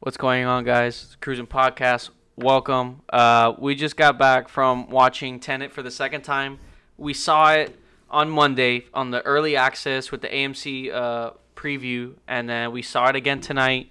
[0.00, 1.16] What's going on, guys?
[1.22, 2.10] Cruising Podcast.
[2.36, 3.00] Welcome.
[3.08, 6.58] Uh, we just got back from watching Tenet for the second time.
[6.98, 7.74] We saw it
[8.10, 13.08] on Monday on the early access with the AMC uh, preview, and then we saw
[13.08, 13.90] it again tonight,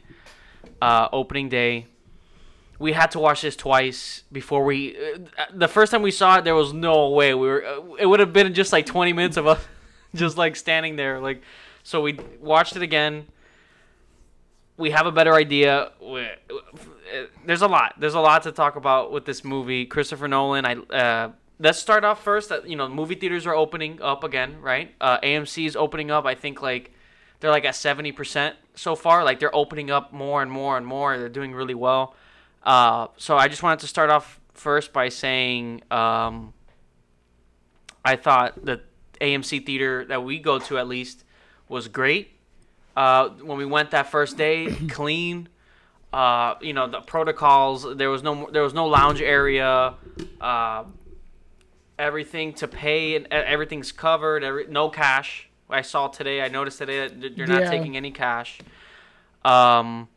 [0.79, 1.87] uh, opening day.
[2.78, 4.96] We had to watch this twice before we.
[4.96, 7.65] Uh, the first time we saw it, there was no way we were.
[7.65, 9.60] Uh, it would have been just like 20 minutes of us
[10.13, 11.42] just like standing there, like.
[11.81, 13.26] So we watched it again
[14.78, 15.92] we have a better idea.
[17.45, 17.95] There's a lot.
[17.99, 19.85] There's a lot to talk about with this movie.
[19.85, 20.65] Christopher Nolan.
[20.65, 22.49] I uh, let's start off first.
[22.49, 24.93] That you know, movie theaters are opening up again, right?
[24.99, 26.25] Uh, AMC is opening up.
[26.25, 26.91] I think like
[27.39, 29.23] they're like at seventy percent so far.
[29.23, 31.17] Like they're opening up more and more and more.
[31.17, 32.15] They're doing really well.
[32.63, 36.53] Uh, so I just wanted to start off first by saying um,
[38.03, 38.81] I thought the
[39.21, 41.23] AMC theater that we go to at least
[41.70, 42.34] was great.
[42.95, 45.49] Uh, when we went that first day, clean.
[46.13, 47.85] Uh, you know the protocols.
[47.98, 49.96] There was no there was no lounge area.
[50.40, 50.85] Uh,
[51.99, 54.43] everything to pay and everything's covered.
[54.43, 55.49] Every, no cash.
[55.70, 56.41] I saw today.
[56.41, 57.70] I noticed today that you're not yeah.
[57.70, 58.60] taking any cash.
[59.43, 60.07] Um,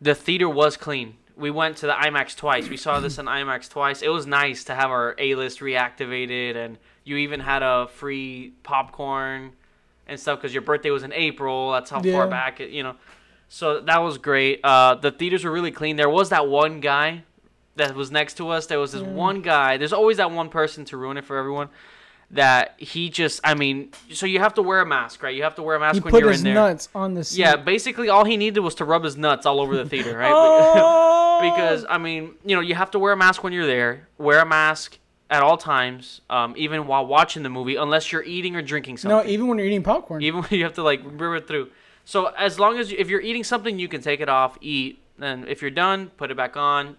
[0.00, 1.16] the theater was clean.
[1.36, 2.68] We went to the IMAX twice.
[2.68, 4.02] We saw this in IMAX twice.
[4.02, 8.52] It was nice to have our A list reactivated, and you even had a free
[8.62, 9.52] popcorn
[10.10, 11.72] and stuff because your birthday was in April.
[11.72, 12.12] That's how yeah.
[12.12, 12.96] far back, it, you know.
[13.48, 14.60] So that was great.
[14.62, 15.96] Uh, the theaters were really clean.
[15.96, 17.24] There was that one guy
[17.76, 18.66] that was next to us.
[18.66, 19.08] There was this yeah.
[19.08, 19.76] one guy.
[19.76, 21.68] There's always that one person to ruin it for everyone.
[22.32, 25.34] That he just, I mean, so you have to wear a mask, right?
[25.34, 26.54] You have to wear a mask he when you're in there.
[26.54, 27.40] Put his nuts on the seat.
[27.40, 30.30] Yeah, basically all he needed was to rub his nuts all over the theater, right?
[30.32, 31.40] oh!
[31.42, 34.06] because I mean, you know, you have to wear a mask when you're there.
[34.16, 34.99] Wear a mask
[35.30, 39.16] at all times, um, even while watching the movie, unless you're eating or drinking something.
[39.16, 40.22] No, even when you're eating popcorn.
[40.22, 41.70] Even when you have to like rip it through.
[42.04, 45.00] So as long as you, if you're eating something, you can take it off, eat,
[45.20, 46.96] and if you're done, put it back on.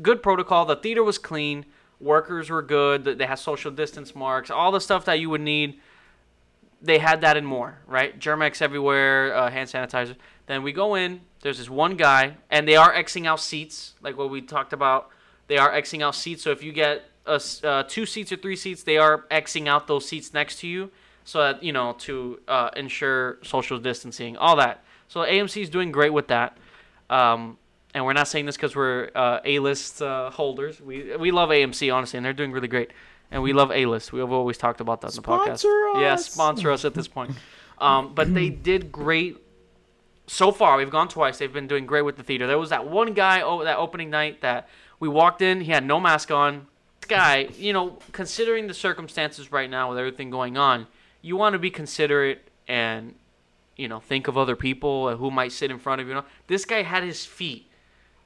[0.00, 0.64] Good protocol.
[0.64, 1.66] The theater was clean.
[2.00, 3.04] Workers were good.
[3.04, 4.50] They had social distance marks.
[4.50, 5.78] All the stuff that you would need.
[6.80, 8.18] They had that and more, right?
[8.18, 10.16] Germ-X everywhere, uh, hand sanitizer.
[10.46, 11.22] Then we go in.
[11.40, 15.08] There's this one guy, and they are xing out seats, like what we talked about.
[15.48, 16.42] They are xing out seats.
[16.42, 19.86] So if you get uh, uh, two seats or three seats, they are xing out
[19.86, 20.90] those seats next to you,
[21.24, 24.84] so that you know to uh, ensure social distancing, all that.
[25.08, 26.56] So AMC is doing great with that.
[27.10, 27.58] Um,
[27.94, 30.80] and we're not saying this because we're uh, A-list uh, holders.
[30.80, 32.90] We we love AMC honestly, and they're doing really great.
[33.30, 34.12] And we love A-list.
[34.12, 35.94] We have always talked about that in the sponsor podcast.
[35.96, 36.00] Us.
[36.00, 37.32] Yeah, sponsor us at this point.
[37.78, 39.38] Um, but they did great
[40.26, 40.76] so far.
[40.76, 41.38] We've gone twice.
[41.38, 42.46] They've been doing great with the theater.
[42.46, 44.68] There was that one guy oh, that opening night that
[45.00, 45.62] we walked in.
[45.62, 46.66] He had no mask on
[47.04, 50.86] guy, you know, considering the circumstances right now with everything going on,
[51.22, 53.14] you want to be considerate and,
[53.76, 56.22] you know, think of other people who might sit in front of you.
[56.46, 57.70] This guy had his feet.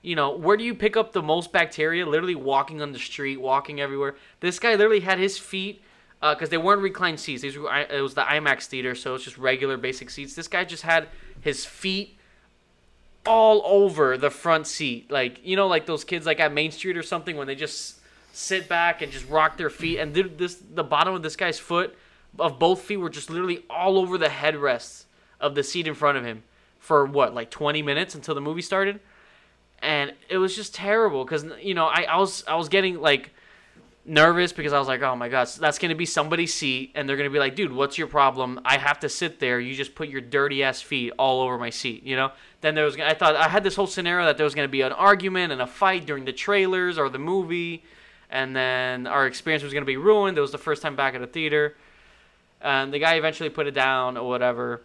[0.02, 2.06] You know, where do you pick up the most bacteria?
[2.06, 4.14] Literally walking on the street, walking everywhere.
[4.40, 5.82] This guy literally had his feet
[6.20, 7.42] because uh, they weren't reclined seats.
[7.42, 10.34] These were, it was the IMAX theater, so it's just regular basic seats.
[10.34, 11.08] This guy just had
[11.40, 12.16] his feet
[13.26, 16.96] all over the front seat, like you know, like those kids like at Main Street
[16.96, 17.97] or something when they just
[18.32, 19.98] sit back and just rock their feet.
[19.98, 21.96] And this the bottom of this guy's foot
[22.38, 25.04] of both feet were just literally all over the headrests
[25.40, 26.42] of the seat in front of him
[26.78, 29.00] for what like 20 minutes until the movie started?
[29.80, 33.32] And it was just terrible because you know I, I was i was getting like
[34.04, 37.16] nervous because i was like oh my god that's gonna be somebody's seat and they're
[37.16, 38.60] gonna be like dude what's your problem?
[38.64, 39.60] I have to sit there.
[39.60, 42.32] You just put your dirty ass feet all over my seat you know?
[42.60, 44.80] Then there was i thought i had this whole scenario that there was gonna be
[44.80, 47.84] an argument and a fight during the trailers or the movie
[48.30, 50.36] and then our experience was going to be ruined.
[50.38, 51.76] It was the first time back at a theater,
[52.60, 54.82] and the guy eventually put it down or whatever.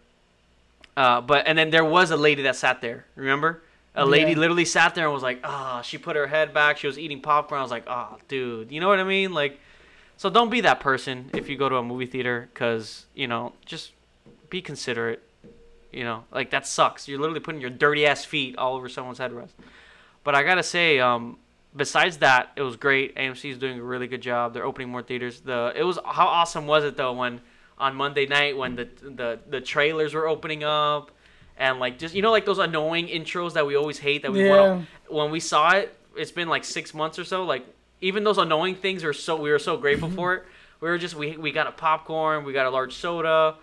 [0.95, 3.05] Uh, but and then there was a lady that sat there.
[3.15, 3.61] Remember,
[3.95, 4.37] a lady yeah.
[4.37, 6.77] literally sat there and was like, "Ah," oh, she put her head back.
[6.77, 7.59] She was eating popcorn.
[7.59, 9.59] I was like, "Oh, dude, you know what I mean?" Like,
[10.17, 13.53] so don't be that person if you go to a movie theater, because you know,
[13.65, 13.91] just
[14.49, 15.21] be considerate.
[15.91, 17.07] You know, like that sucks.
[17.07, 19.51] You're literally putting your dirty ass feet all over someone's headrest.
[20.23, 21.37] But I gotta say, um,
[21.75, 23.15] besides that, it was great.
[23.15, 24.53] AMC is doing a really good job.
[24.53, 25.41] They're opening more theaters.
[25.41, 27.41] The it was how awesome was it though when
[27.77, 31.11] on Monday night when the the the trailers were opening up
[31.57, 34.45] and like just you know like those annoying intros that we always hate that we
[34.45, 34.57] yeah.
[34.57, 35.95] want when we saw it.
[36.15, 37.43] It's been like six months or so.
[37.43, 37.65] Like
[38.01, 40.43] even those annoying things are so we were so grateful for it.
[40.79, 43.55] We were just we we got a popcorn, we got a large soda,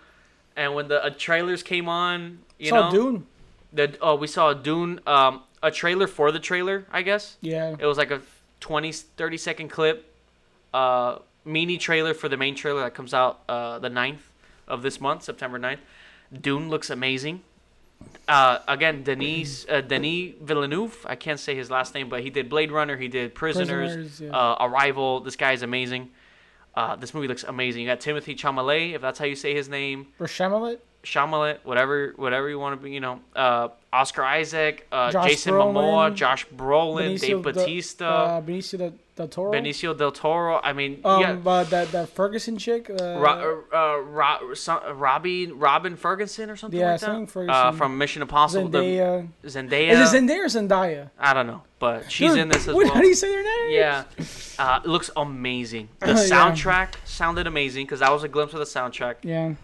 [0.55, 3.27] and when the uh, trailers came on, you saw know, Dune.
[3.73, 4.99] The oh we saw Dune.
[5.05, 7.37] Um, a trailer for the trailer, I guess.
[7.41, 7.75] Yeah.
[7.77, 8.21] It was like a
[8.61, 10.13] 20, 30 second clip,
[10.73, 14.19] uh, mini trailer for the main trailer that comes out uh, the 9th
[14.67, 15.79] of this month, September 9th.
[16.39, 17.41] Dune looks amazing.
[18.27, 21.05] uh, again, Denis uh, Denis Villeneuve.
[21.07, 22.97] I can't say his last name, but he did Blade Runner.
[22.97, 24.29] He did Prisoners, Prisoners, yeah.
[24.31, 25.19] uh, Arrival.
[25.19, 26.09] This guy is amazing.
[26.73, 27.81] Uh, this movie looks amazing.
[27.81, 30.07] You got Timothée Chalamet, if that's how you say his name.
[30.19, 30.79] Or Chalamet.
[31.03, 32.91] Chalamet, whatever, whatever you want to be.
[32.91, 38.05] You know, uh, Oscar Isaac, uh, Jason Brolin, Momoa, Josh Brolin, Benicio Dave del- Batista,
[38.37, 39.51] Uh, Benicio del, del Toro.
[39.51, 40.61] Benicio del Toro.
[40.63, 41.33] I mean, Um, yeah.
[41.33, 42.89] but that that Ferguson chick.
[42.89, 47.31] Uh, Ro- uh, Ro- Robbie Robin Ferguson or something Yeah, like something that.
[47.31, 47.67] Ferguson.
[47.67, 48.69] Uh, from Mission Impossible.
[48.69, 49.27] the- Zendaya.
[49.45, 49.89] Zendaya.
[49.89, 51.09] Is it Zendaya or Zendaya?
[51.19, 52.93] I don't know, but she's Dude, in this as what, well.
[52.95, 53.71] How do you say their name?
[53.71, 54.03] Yeah,
[54.57, 55.89] uh, it looks amazing.
[55.99, 56.13] The Yeah.
[56.15, 59.15] soundtrack sounded amazing because that was a glimpse of the soundtrack.
[59.23, 59.55] Yeah.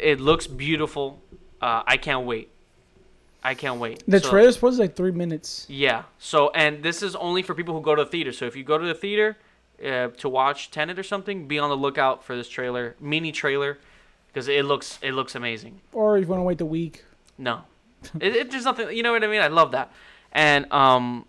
[0.00, 1.20] It looks beautiful.
[1.60, 2.50] Uh, I can't wait.
[3.44, 4.02] I can't wait.
[4.08, 5.66] The So- trailer was like three minutes.
[5.68, 6.04] Yeah.
[6.18, 8.32] So, and this is only for people who go to the theater.
[8.32, 9.36] So, if you go to the theater
[9.84, 13.78] uh, to watch Tenet or something, be on the lookout for this trailer, mini trailer,
[14.28, 15.80] because it looks it looks amazing.
[15.92, 17.04] Or if you want to wait the week.
[17.36, 17.62] No,
[18.20, 18.96] it, it there's nothing.
[18.96, 19.42] You know what I mean?
[19.42, 19.92] I love that,
[20.32, 21.26] and um,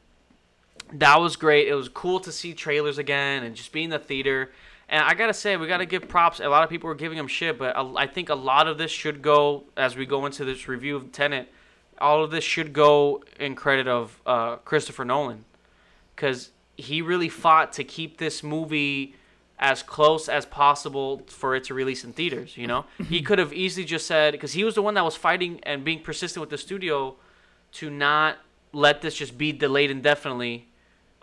[0.94, 1.68] that was great.
[1.68, 4.52] It was cool to see trailers again and just be in the theater.
[4.88, 6.40] And I gotta say, we gotta give props.
[6.40, 8.78] A lot of people were giving them shit, but I I think a lot of
[8.78, 11.52] this should go as we go into this review of Tenet.
[12.00, 15.46] All of this should go in credit of uh, Christopher Nolan,
[16.16, 19.16] because he really fought to keep this movie
[19.58, 22.58] as close as possible for it to release in theaters.
[22.58, 25.16] You know, he could have easily just said because he was the one that was
[25.16, 27.16] fighting and being persistent with the studio
[27.74, 28.38] to not
[28.74, 30.68] let this just be delayed indefinitely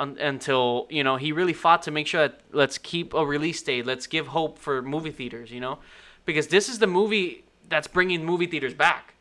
[0.01, 3.61] un- until you know he really fought to make sure that let's keep a release
[3.63, 3.85] date.
[3.85, 5.51] Let's give hope for movie theaters.
[5.51, 5.79] You know,
[6.25, 9.13] because this is the movie that's bringing movie theaters back.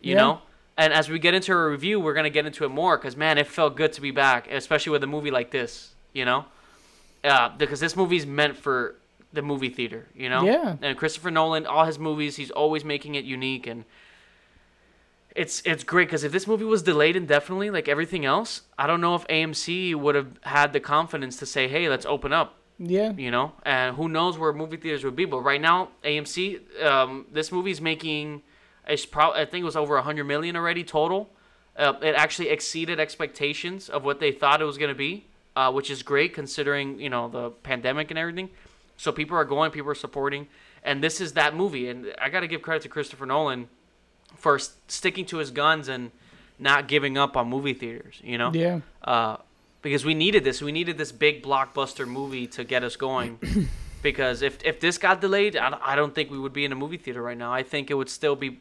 [0.00, 0.18] You Yeah.
[0.20, 0.42] know.
[0.80, 3.36] And as we get into a review, we're gonna get into it more because man,
[3.38, 5.92] it felt good to be back, especially with a movie like this.
[6.14, 6.44] You know,
[7.22, 8.96] uh, because this movie's meant for
[9.32, 10.42] the movie theater, you know.
[10.44, 10.76] Yeah.
[10.82, 13.84] And Christopher Nolan, all his movies, he's always making it unique, and
[15.36, 19.00] it's it's great because if this movie was delayed indefinitely, like everything else, I don't
[19.00, 23.12] know if AMC would have had the confidence to say, "Hey, let's open up," Yeah.
[23.12, 23.52] you know.
[23.64, 25.26] And who knows where movie theaters would be?
[25.26, 28.42] But right now, AMC, um, this movie's making,
[28.90, 31.30] it's pro- I think it was over a hundred million already total.
[31.76, 35.26] Uh, it actually exceeded expectations of what they thought it was gonna be,
[35.56, 38.50] uh, which is great considering you know the pandemic and everything.
[38.96, 40.48] So people are going, people are supporting,
[40.84, 41.88] and this is that movie.
[41.88, 43.68] And I got to give credit to Christopher Nolan
[44.36, 44.58] for
[44.88, 46.10] sticking to his guns and
[46.58, 48.20] not giving up on movie theaters.
[48.22, 48.80] You know, Yeah.
[49.02, 49.36] uh,
[49.80, 50.60] because we needed this.
[50.60, 53.38] We needed this big blockbuster movie to get us going.
[54.02, 56.76] because if if this got delayed, I, I don't think we would be in a
[56.76, 57.52] movie theater right now.
[57.54, 58.60] I think it would still be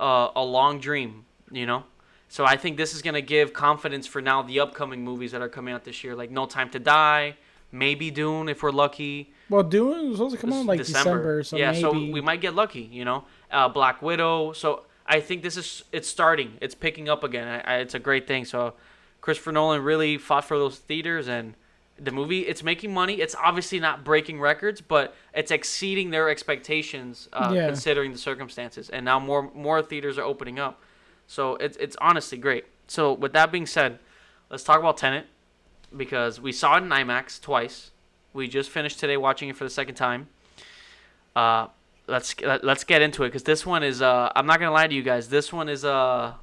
[0.00, 1.24] uh, a long dream.
[1.50, 1.84] You know.
[2.28, 5.48] So I think this is gonna give confidence for now the upcoming movies that are
[5.48, 7.36] coming out this year, like No Time to Die,
[7.72, 9.32] maybe Dune if we're lucky.
[9.48, 11.80] Well, Dune was supposed to come out like December, so yeah, maybe.
[11.80, 13.24] so we might get lucky, you know.
[13.50, 14.52] Uh, Black Widow.
[14.52, 16.56] So I think this is it's starting.
[16.60, 17.48] It's picking up again.
[17.48, 18.44] I, I, it's a great thing.
[18.44, 18.74] So
[19.20, 21.54] Christopher Nolan really fought for those theaters and
[22.02, 22.40] the movie.
[22.40, 23.20] It's making money.
[23.20, 27.66] It's obviously not breaking records, but it's exceeding their expectations uh, Yeah.
[27.66, 28.88] considering the circumstances.
[28.88, 30.80] And now more more theaters are opening up.
[31.26, 32.64] So it's it's honestly great.
[32.88, 33.98] So with that being said,
[34.50, 35.26] let's talk about Tenet
[35.96, 37.90] because we saw it in IMAX twice.
[38.32, 40.28] We just finished today watching it for the second time.
[41.36, 41.66] Uh,
[42.06, 44.00] let's let, let's get into it because this one is.
[44.02, 45.28] Uh, I'm not gonna lie to you guys.
[45.28, 45.84] This one is.
[45.84, 46.34] Uh,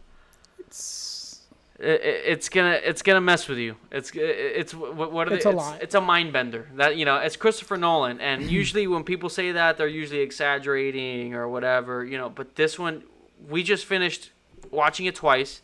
[0.60, 1.07] It's, it,
[1.80, 3.76] it's gonna it's gonna mess with you.
[3.92, 5.50] It's it's what, what are It's they?
[5.50, 5.82] a it's, lot.
[5.82, 6.68] it's a mind bender.
[6.76, 11.36] That you know, it's Christopher Nolan, and usually when people say that, they're usually exaggerating
[11.36, 12.04] or whatever.
[12.04, 13.04] You know, but this one,
[13.48, 14.32] we just finished
[14.72, 15.62] watching it twice,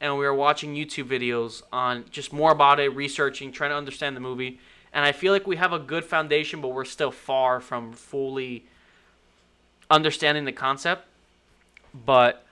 [0.00, 4.14] and we were watching YouTube videos on just more about it, researching, trying to understand
[4.14, 4.60] the movie.
[4.92, 8.64] And I feel like we have a good foundation, but we're still far from fully
[9.90, 11.06] understanding the concept.
[11.92, 12.44] But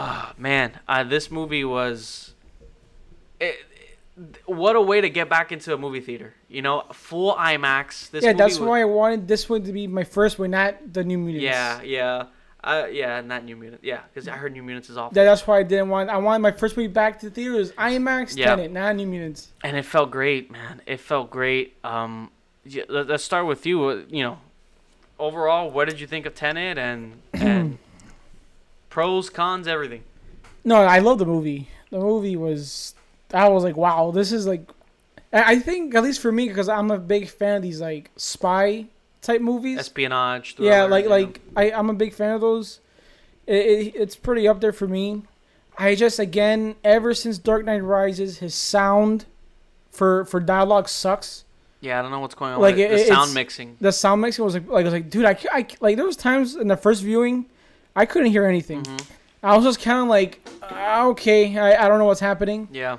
[0.00, 2.32] Ah, man, uh, this movie was.
[3.40, 3.64] It, it-
[4.46, 6.34] what a way to get back into a movie theater.
[6.48, 8.10] You know, full IMAX.
[8.10, 10.74] This yeah, that's was, why I wanted this one to be my first one, not
[10.92, 11.44] the New Mutants.
[11.44, 12.24] Yeah, yeah,
[12.64, 13.20] uh, yeah.
[13.20, 13.84] Not New Mutants.
[13.84, 16.10] Yeah, because I heard New Mutants is awful, That, that's why I didn't want.
[16.10, 17.70] I wanted my first movie back to the theaters.
[17.72, 18.56] IMAX, Yeah.
[18.56, 19.52] Tenet, not New Mutants.
[19.62, 20.82] and it felt great, man.
[20.84, 21.76] It felt great.
[21.84, 22.32] Um,
[22.64, 23.84] yeah, let, let's start with you.
[23.84, 24.38] uh, You know,
[25.20, 27.78] overall, what did you think of Tenet and and
[28.98, 30.02] pros, cons, everything?
[30.64, 31.68] No, I love the movie.
[31.90, 32.94] The movie was.
[33.32, 34.68] I was like, wow, this is like.
[35.32, 38.86] I think at least for me, because I'm a big fan of these like spy
[39.22, 39.78] type movies.
[39.78, 40.56] Espionage.
[40.58, 41.10] yeah, like know?
[41.10, 42.80] like I I'm a big fan of those.
[43.46, 45.22] It, it, it's pretty up there for me.
[45.78, 49.26] I just again ever since Dark Knight Rises, his sound
[49.92, 51.44] for for dialogue sucks.
[51.80, 52.60] Yeah, I don't know what's going on.
[52.60, 53.76] Like, it- the sound mixing.
[53.80, 56.16] The sound mixing was like like I was like, dude, I, I like there was
[56.16, 57.46] times in the first viewing,
[57.96, 58.82] I couldn't hear anything.
[58.82, 59.04] Mhm.
[59.42, 62.98] I was just kind of like, uh, okay, I, I don't know what's happening Yeah.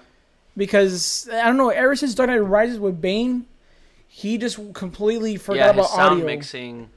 [0.56, 1.70] because I don't know.
[1.70, 3.46] Ever since Dark Knight Rises with Bane,
[4.08, 6.26] he just completely forgot yeah, about sound audio.
[6.26, 6.90] mixing.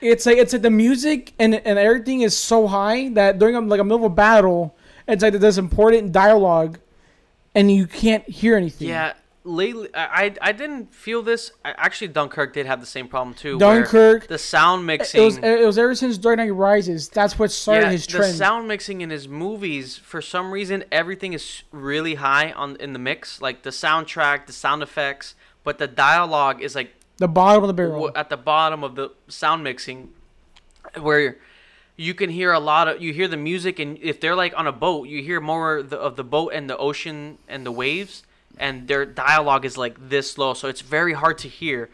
[0.00, 3.60] It's like it's like the music and and everything is so high that during a,
[3.60, 4.74] like a middle of a battle,
[5.08, 6.78] it's like there's important dialogue,
[7.54, 8.88] and you can't hear anything.
[8.88, 11.52] Yeah, lately I I, didn't feel this.
[11.64, 13.58] Actually, Dunkirk did have the same problem too.
[13.58, 14.26] Dunkirk.
[14.26, 15.20] the sound mixing.
[15.20, 17.08] It was it was ever since Dark Knight Rises.
[17.08, 21.32] That's what started yeah, his the sound mixing in his movies, for some reason, everything
[21.32, 23.40] is really high on in the mix.
[23.40, 27.74] Like the soundtrack, the sound effects, but the dialogue is like the bottom of the
[27.74, 28.10] barrel.
[28.14, 30.10] at the bottom of the sound mixing,
[31.00, 31.38] where
[31.96, 34.66] you can hear a lot of you hear the music, and if they're like on
[34.66, 37.72] a boat, you hear more of the, of the boat and the ocean and the
[37.72, 38.22] waves,
[38.58, 41.88] and their dialogue is like this low, so it's very hard to hear.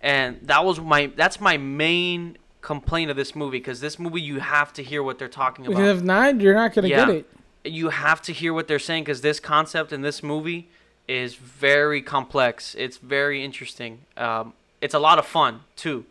[0.00, 4.40] And that was my that's my main complaint of this movie because this movie you
[4.40, 7.06] have to hear what they're talking about because if not, you're not gonna Yeah.
[7.06, 7.26] get it.
[7.64, 10.68] you have to hear what they're saying because this concept in this movie
[11.08, 12.74] is very complex.
[12.78, 14.00] It's very interesting.
[14.16, 16.04] Um, it's a lot of fun too.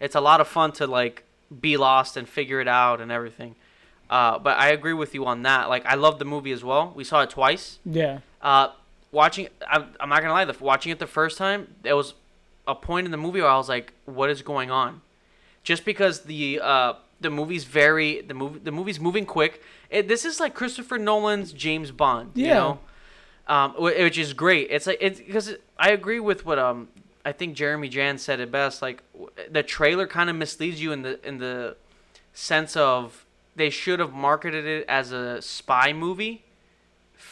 [0.00, 1.24] It's a lot of fun to like
[1.60, 3.54] be lost and figure it out and everything.
[4.10, 5.68] Uh, but I agree with you on that.
[5.68, 6.92] Like I love the movie as well.
[6.96, 7.78] We saw it twice.
[7.84, 8.20] Yeah.
[8.42, 8.68] Uh,
[9.12, 10.44] watching, I'm, I'm not gonna lie.
[10.44, 12.14] The watching it the first time, there was
[12.66, 15.00] a point in the movie where I was like, "What is going on?"
[15.62, 19.62] Just because the uh, the movie's very the movie the movie's moving quick.
[19.90, 22.32] It, this is like Christopher Nolan's James Bond.
[22.34, 22.78] You know,
[23.46, 24.68] um, which is great.
[24.70, 26.88] It's like it's because I agree with what um
[27.24, 28.82] I think Jeremy Jahns said it best.
[28.82, 29.02] Like
[29.50, 31.76] the trailer kind of misleads you in the in the
[32.32, 33.24] sense of
[33.56, 36.44] they should have marketed it as a spy movie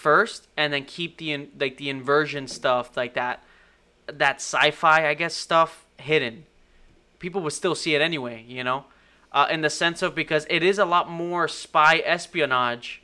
[0.06, 3.42] first and then keep the like the inversion stuff like that
[4.06, 6.44] that sci-fi I guess stuff hidden.
[7.18, 8.84] People would still see it anyway, you know,
[9.32, 13.02] uh, in the sense of because it is a lot more spy espionage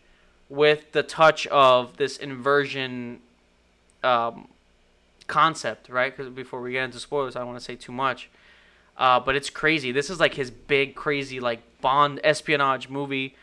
[0.48, 3.18] with the touch of this inversion
[4.04, 4.46] um,
[5.26, 6.16] concept, right?
[6.16, 8.30] Because before we get into spoilers, I don't want to say too much.
[8.96, 9.90] Uh, but it's crazy.
[9.90, 13.34] This is like his big, crazy, like Bond espionage movie.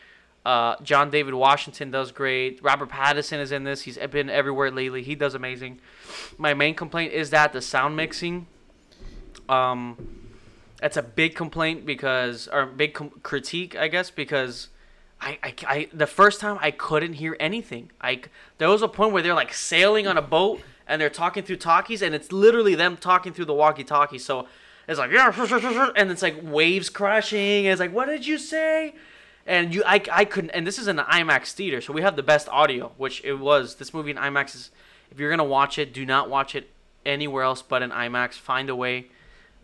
[0.44, 2.62] Uh, John David Washington does great.
[2.62, 3.82] Robert Pattinson is in this.
[3.82, 5.02] He's been everywhere lately.
[5.02, 5.80] He does amazing.
[6.38, 8.46] My main complaint is that the sound mixing.
[9.48, 10.20] Um,
[10.80, 14.68] that's a big complaint because, or big com- critique, I guess, because
[15.20, 17.90] I, I, I, the first time I couldn't hear anything.
[18.00, 18.22] I,
[18.56, 21.56] there was a point where they're like sailing on a boat and they're talking through
[21.56, 24.18] talkies, and it's literally them talking through the walkie-talkie.
[24.18, 24.48] So
[24.88, 27.66] it's like yeah, and it's like waves crashing.
[27.66, 28.94] And it's like, what did you say?
[29.46, 30.50] And you, I, I couldn't.
[30.50, 33.76] And this is an IMAX theater, so we have the best audio, which it was.
[33.76, 34.70] This movie in IMAX is.
[35.10, 36.70] If you're gonna watch it, do not watch it
[37.04, 38.34] anywhere else but in IMAX.
[38.34, 39.06] Find a way.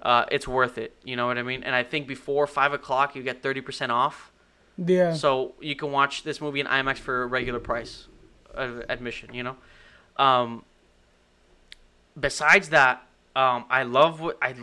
[0.02, 0.94] Uh, it's worth it.
[1.04, 1.62] You know what I mean?
[1.62, 4.32] And I think before five o'clock, you get thirty percent off.
[4.78, 5.14] Yeah.
[5.14, 8.08] So you can watch this movie in IMAX for a regular price
[8.52, 9.56] of admission, you know?
[10.16, 10.64] Um,
[12.18, 14.54] besides that, um, I love what I,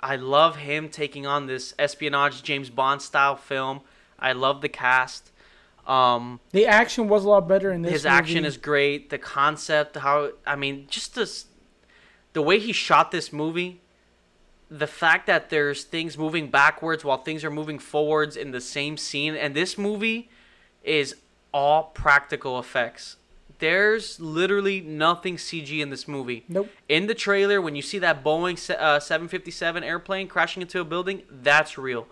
[0.00, 3.80] I love him taking on this espionage James Bond style film.
[4.22, 5.30] I love the cast.
[5.86, 7.92] Um, the action was a lot better in this.
[7.92, 9.10] his action is great.
[9.10, 11.46] The concept, how I mean, just this,
[12.32, 13.80] the way he shot this movie,
[14.70, 18.96] the fact that there's things moving backwards while things are moving forwards in the same
[18.96, 20.30] scene, and this movie
[20.84, 21.16] is
[21.52, 23.16] all practical effects.
[23.58, 26.44] There's literally nothing CG in this movie.
[26.48, 26.68] Nope.
[26.88, 31.22] In the trailer, when you see that Boeing uh, 757 airplane crashing into a building,
[31.30, 32.06] that's real.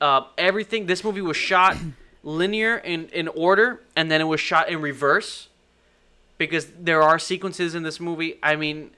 [0.00, 0.86] Uh, everything.
[0.86, 1.76] This movie was shot
[2.22, 5.48] linear in in order, and then it was shot in reverse,
[6.36, 8.38] because there are sequences in this movie.
[8.42, 8.90] I mean,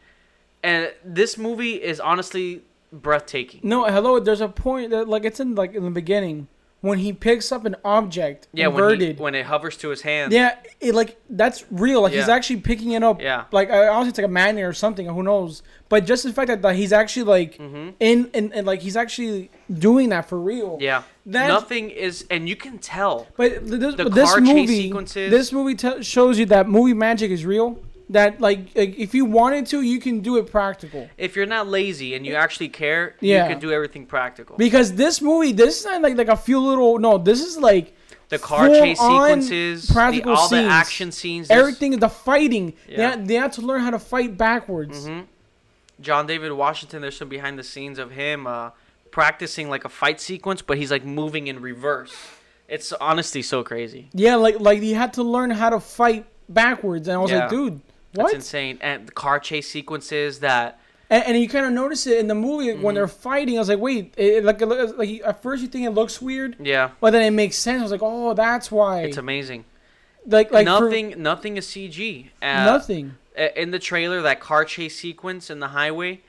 [0.62, 3.60] and this movie is honestly breathtaking.
[3.62, 4.20] No, hello.
[4.20, 6.48] There's a point that like it's in like in the beginning
[6.82, 10.32] when he picks up an object Yeah, when, he, when it hovers to his hand.
[10.32, 12.02] yeah, it like that's real.
[12.02, 13.20] Like he's actually picking it up.
[13.20, 13.44] Yeah.
[13.52, 15.06] Like I honestly, it's like a magnet or something.
[15.06, 15.62] Who knows?
[15.90, 17.94] But just the fact that, that he's actually like Mhm.
[18.00, 20.78] in and, and like he's actually doing that for real.
[20.80, 21.02] Yeah.
[21.26, 23.26] That's- Nothing is, and you can tell.
[23.36, 27.30] But this, The but this movie, sequences- this movie t- shows you that movie magic
[27.30, 27.78] is real.
[28.10, 31.08] That like, like if you wanted to, you can do it practical.
[31.16, 33.44] If you're not lazy and you actually care, Yeah.
[33.44, 34.56] you can do everything practical.
[34.56, 36.98] Because this movie, this is not like like a few little.
[36.98, 37.96] No, this is like
[38.28, 40.72] the car chase sequences, the, practical all the scenes.
[40.72, 41.50] action scenes.
[41.50, 41.98] everything.
[41.98, 42.74] The fighting.
[42.88, 43.10] They, Yeah.
[43.10, 45.06] had, they had to learn how to fight backwards.
[45.06, 45.26] Mhm.
[46.00, 47.02] John David Washington.
[47.02, 48.70] There's some behind the scenes of him uh,
[49.12, 52.14] practicing like a fight sequence, but he's like moving in reverse.
[52.68, 54.08] It's honestly so crazy.
[54.12, 57.40] Yeah, like like he had to learn how to fight backwards, and I was Yeah.
[57.40, 57.80] like, dude,
[58.12, 58.78] That's insane.
[58.80, 62.34] And the car chase sequences that And, and you kind of notice it in the
[62.34, 62.82] movie Mm-hmm.
[62.82, 63.56] when they're fighting.
[63.56, 66.56] I was like, wait, it, like, it, like at first you think it looks weird,
[66.60, 67.80] Yeah, but then it makes sense.
[67.80, 69.02] I was like, oh, that's why.
[69.02, 69.64] it's amazing.
[70.26, 72.28] like, like for- nothing, nothing is CG.
[72.42, 73.16] Uh, nothing.
[73.56, 76.20] in the trailer that car chase sequence in the highway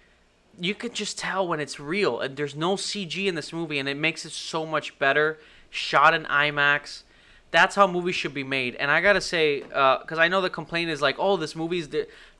[0.59, 3.87] you could just tell when it's real and there's no cg in this movie and
[3.89, 5.37] it makes it so much better
[5.69, 7.03] shot in imax
[7.51, 8.75] that's how movies should be made.
[8.75, 11.89] And i gotta say because i know the complaint is like oh this movie's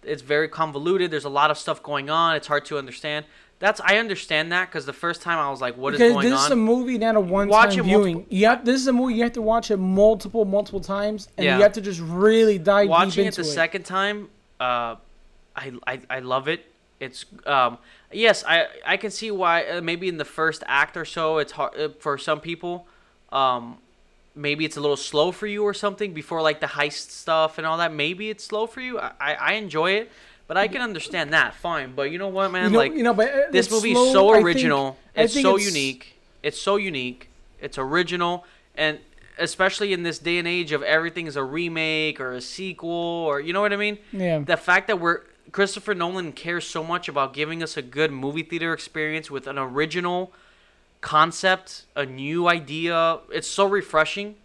[0.03, 3.25] it's very convoluted there's a lot of stuff going on it's hard to understand.
[3.59, 6.29] That's i understand that because the first time i was like what is Because going
[6.29, 6.45] this on?
[6.45, 8.13] is a movie, not a one-time viewing.
[8.15, 11.45] multiple- have, this is a movie you have to watch it multiple, multiple times, and
[11.45, 11.57] Yeah.
[11.57, 14.95] you have to just really dive watching deep it into the second time uh
[15.55, 16.65] I, I i love it.
[16.99, 17.77] It's um
[18.11, 21.51] yes i i can see why uh, maybe in the first act or so it's
[21.51, 22.87] hard uh, for some people
[23.31, 23.77] um
[24.35, 27.67] maybe it's a little slow for you or something before like the heist stuff and
[27.67, 28.99] all that maybe it's slow for you?
[28.99, 30.11] I i, I enjoy it
[30.47, 32.65] but i can understand that fine but you know what man?
[32.65, 34.97] You know, like you know, but this movie slow, is so I think- original.
[35.15, 36.17] It's think so it's- unique.
[36.43, 37.29] It's so unique.
[37.59, 38.45] It's original
[38.75, 38.99] and
[39.37, 42.89] especially in this day and age of everything is a remake or a sequel
[43.29, 43.97] or you know what i mean?
[44.11, 44.39] Yeah.
[44.39, 45.21] the fact that we're
[45.51, 49.57] christopher nolan cares so much about giving us a good movie theater experience with an
[49.57, 50.31] original
[51.01, 53.19] concept a new idea.
[53.31, 54.35] It's so refreshing.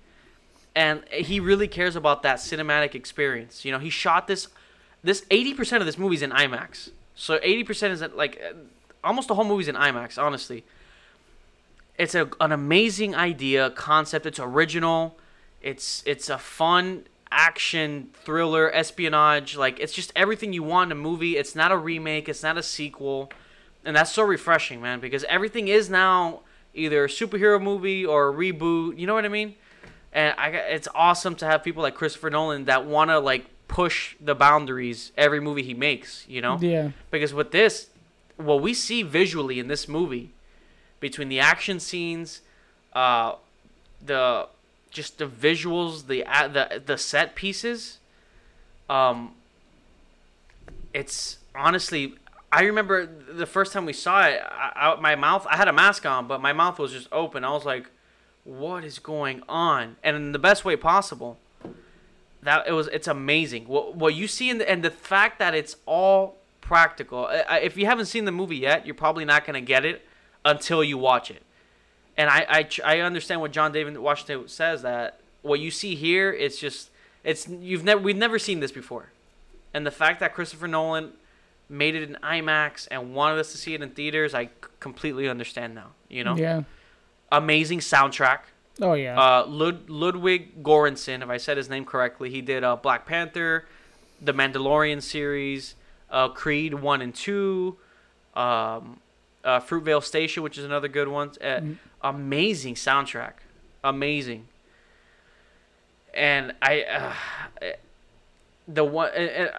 [0.75, 3.65] And he really cares about that cinematic experience.
[3.65, 4.49] You know he shot this
[5.03, 6.91] this 80% of this movie's in imax.
[7.15, 8.43] So 80% is like
[9.05, 10.65] almost the whole movie's in imax honestly.
[11.97, 14.27] It's a, an amazing idea concept.
[14.27, 15.17] It's original.
[15.63, 19.57] It's it's a fun action thriller espionage.
[19.57, 21.39] Like it's just everything you want in a movie.
[21.39, 22.29] It's not a remake.
[22.29, 23.31] It's not a sequel.
[23.85, 26.41] And that's so refreshing man because everything is now
[26.77, 29.55] either a superhero movie or a reboot you know what i mean
[30.13, 34.15] and I, it's awesome to have people like christopher nolan that want to like push
[34.21, 36.91] the boundaries every movie he makes you know Yeah.
[37.11, 37.89] because with this
[38.37, 40.31] what we see visually in this movie
[41.01, 42.43] between the action scenes
[42.93, 43.35] uh
[44.05, 44.47] the
[44.91, 47.99] just the visuals the the the set pieces
[48.89, 49.33] um
[50.95, 52.15] it's honestly
[52.53, 55.73] i remember the first time we saw it I, I, my mouth i had a
[55.73, 57.45] mask on but my mouth was just open.
[57.45, 57.91] I was like
[58.47, 59.97] what is going on?
[60.05, 61.39] And in the best way possible
[62.43, 63.67] that it was it's amazing.
[63.67, 67.87] What what you see in the and the fact that it's all practical if you
[67.87, 70.07] haven't seen the movie yet you're probably not going to get it
[70.45, 71.43] until you watch it.
[72.17, 76.33] And I, I I understand what John David Washington says that what you see here
[76.33, 76.91] it's just
[77.25, 79.11] it's you've never we've never seen this before.
[79.75, 81.13] And the fact that Christopher Nolan
[81.69, 84.51] made it in IMAX and wanted us to see it in theaters I
[84.81, 86.63] completely understand now you know Yeah.
[87.33, 88.41] amazing soundtrack
[88.81, 89.19] Oh yeah.
[89.19, 93.65] uh, Lud- Ludwig Göransson, if I said his name correctly, he did uh, Black Panther,
[94.21, 95.77] the Mandalorian series,
[96.11, 97.79] uh, Creed one and two,
[98.35, 99.01] um,
[99.43, 101.31] uh, Fruitvale Station, which is another good one.
[101.43, 101.61] Uh,
[102.03, 103.33] Amazing soundtrack,
[103.83, 104.47] amazing.
[106.13, 107.15] And I, uh,
[108.69, 109.11] the one,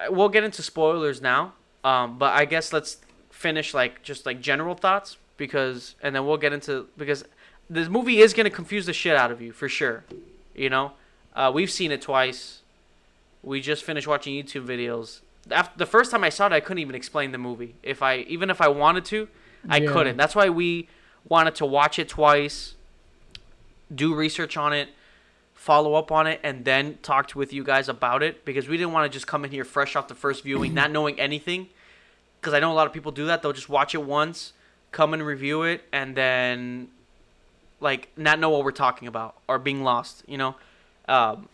[0.10, 1.54] we'll get into spoilers now,
[1.88, 2.98] um, but I guess let's
[3.32, 7.24] finish like just like general thoughts because, and then we'll get into because
[7.70, 10.04] this movie is gonna confuse the shit out of you for sure.
[10.56, 10.94] You know,
[11.36, 12.62] uh, we've seen it twice.
[13.44, 15.22] We just finished watching YouTube videos.
[15.52, 17.76] After the first time I saw it, I couldn't even explain the movie.
[17.84, 19.28] If I even if I wanted to,
[19.70, 19.92] I Yeah.
[19.94, 20.18] couldn't.
[20.18, 20.90] That's why we
[21.30, 22.74] wanted to watch it twice,
[23.94, 24.90] do research on it,
[25.54, 28.94] follow up on it, and then talk with you guys about it because we didn't
[28.94, 31.68] want to just come in here fresh off the first viewing, not knowing anything.
[32.48, 33.42] Because I know a lot of people do that.
[33.42, 34.54] They'll just watch it once,
[34.94, 36.88] come and review it, and then
[37.82, 40.24] like not know what we're talking about or being lost.
[40.30, 40.56] You know.
[41.10, 41.50] Um,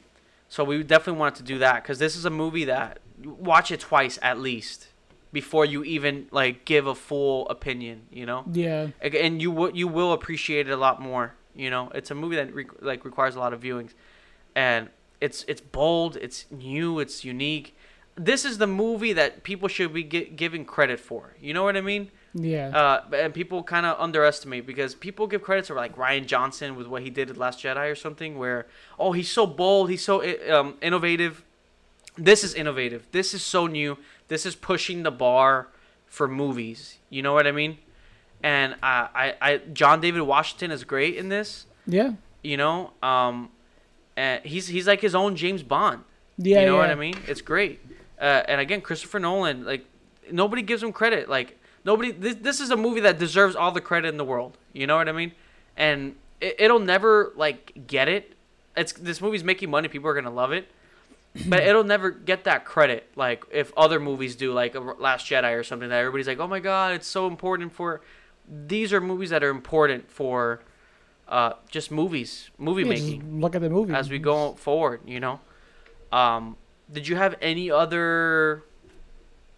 [0.49, 3.79] so we definitely wanted to do that because this is a movie that watch it
[3.79, 4.89] twice at least
[5.31, 8.03] before you even like give a full opinion.
[8.11, 8.89] You know yeah.
[9.01, 11.33] And you will you will appreciate it a lot more.
[11.55, 13.93] You know, it's a movie that re- like requires a lot of viewings,
[14.53, 17.75] and it's it's bold, it's new, it's unique.
[18.15, 21.35] This is the movie that people should be gi- giving credit for.
[21.41, 22.11] You know what I mean?
[22.35, 22.69] Yeah.
[22.69, 26.87] Uh, and people kind of underestimate because people give credit to like Rian Johnson with
[26.87, 28.67] what he did at Last Jedi or something, where
[28.99, 30.21] oh he's so bold, he's so
[30.51, 31.43] um, innovative.
[32.17, 33.07] This is innovative.
[33.11, 33.97] This is so new.
[34.27, 35.69] This is pushing the bar
[36.05, 36.99] for movies.
[37.09, 37.79] You know what I mean?
[38.43, 41.65] And uh, I, I, John David Washington is great in this.
[41.87, 42.13] yeah.
[42.43, 43.49] You know, um,
[44.17, 46.03] and he's he's like his own James Bond.
[46.37, 46.59] Yeah.
[46.59, 46.89] you know what.
[46.89, 47.15] I mean?
[47.25, 47.79] It's great.
[48.23, 49.85] Uh, and again, Christopher Nolan, like
[50.31, 51.27] nobody gives him credit.
[51.27, 52.11] Like nobody.
[52.11, 54.57] This, this is a movie that deserves all the credit in the world.
[54.71, 55.33] You know what I mean?
[55.75, 58.33] And it, it'll never like get it.
[58.77, 59.89] It's this movie's making money.
[59.89, 60.69] People are gonna love it.
[61.47, 65.63] but it'll never get that credit like if other movies do, like Last Jedi or
[65.63, 67.99] something that everybody's like, oh my god, it's so important for.
[68.47, 70.61] These are movies that are important for,
[71.27, 75.01] uh, just movies, movie Yeah, just making look at the movie as we go forward.
[75.05, 75.39] You know,
[76.11, 76.55] um,
[76.91, 78.63] did you have any other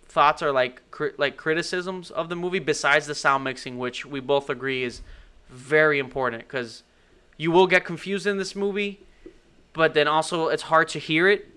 [0.07, 4.19] thoughts or like cri- like criticisms of the movie besides the sound mixing, which we
[4.19, 5.01] both agree is
[5.49, 6.83] very important because
[7.37, 8.99] you will get confused in this movie,
[9.73, 11.47] but then also it's hard to hear it,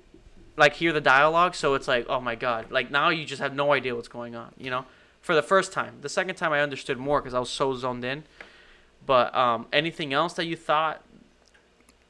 [0.56, 1.54] like hear the dialogue.
[1.54, 4.34] So it's like, oh my god, like now you just have no idea what's going
[4.34, 4.52] on.
[4.58, 4.84] You know,
[5.20, 5.98] for the first time.
[6.00, 8.24] The second time I understood more because I was so zoned in.
[9.06, 11.02] But um, anything else that you thought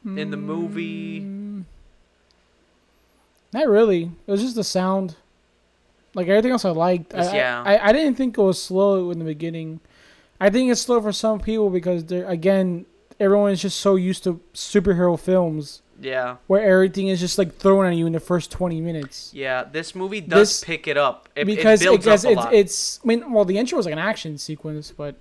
[0.04, 1.47] in the movie?
[3.52, 4.10] Not really.
[4.26, 5.16] It was just the sound.
[6.14, 7.14] Like everything else, I liked.
[7.14, 7.62] I, yeah.
[7.64, 9.80] I, I didn't think it was slow in the beginning.
[10.40, 12.86] I think it's slow for some people because they're again,
[13.20, 16.36] everyone is just so used to superhero films Yeah.
[16.46, 19.30] where everything is just like thrown at you in the first twenty minutes.
[19.34, 21.28] Yeah, this movie does This- pick it up.
[21.36, 22.54] It, because it builds because up a it's, lot.
[22.54, 23.00] it's.
[23.04, 25.14] I mean, well, the intro was like an action sequence, but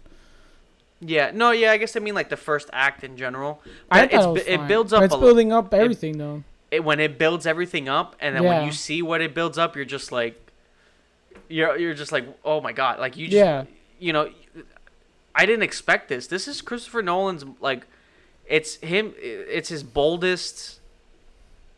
[1.00, 3.62] yeah, no, yeah, I guess I mean like the first act in general.
[3.92, 6.44] I thought it's, it, it builds But up It's building up everything though.
[6.70, 9.76] It, when it builds everything up, and then when you see what it builds up,
[9.76, 10.52] you're just like,
[11.48, 13.64] you're you're just like, oh my god, like you just, Yeah.
[14.00, 14.30] you know,
[15.34, 16.28] I didn't expect this.
[16.28, 17.88] This is Christopher Nolan's like,
[18.48, 19.14] it's him.
[19.18, 20.80] It's his boldest,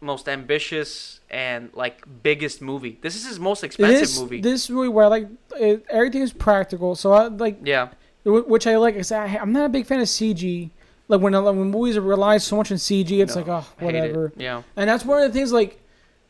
[0.01, 2.97] most ambitious, and like biggest movie.
[3.01, 4.41] This is his most expensive This movie.
[4.41, 7.89] this movie where like it, everything is practical, so I like yeah,
[8.23, 9.11] which I like.
[9.11, 10.71] I, I'm not a big fan of CG.
[11.09, 14.31] Like when when movies rely so much on CG, it's No, like oh whatever.
[14.37, 15.81] Yeah, And that's one of the things like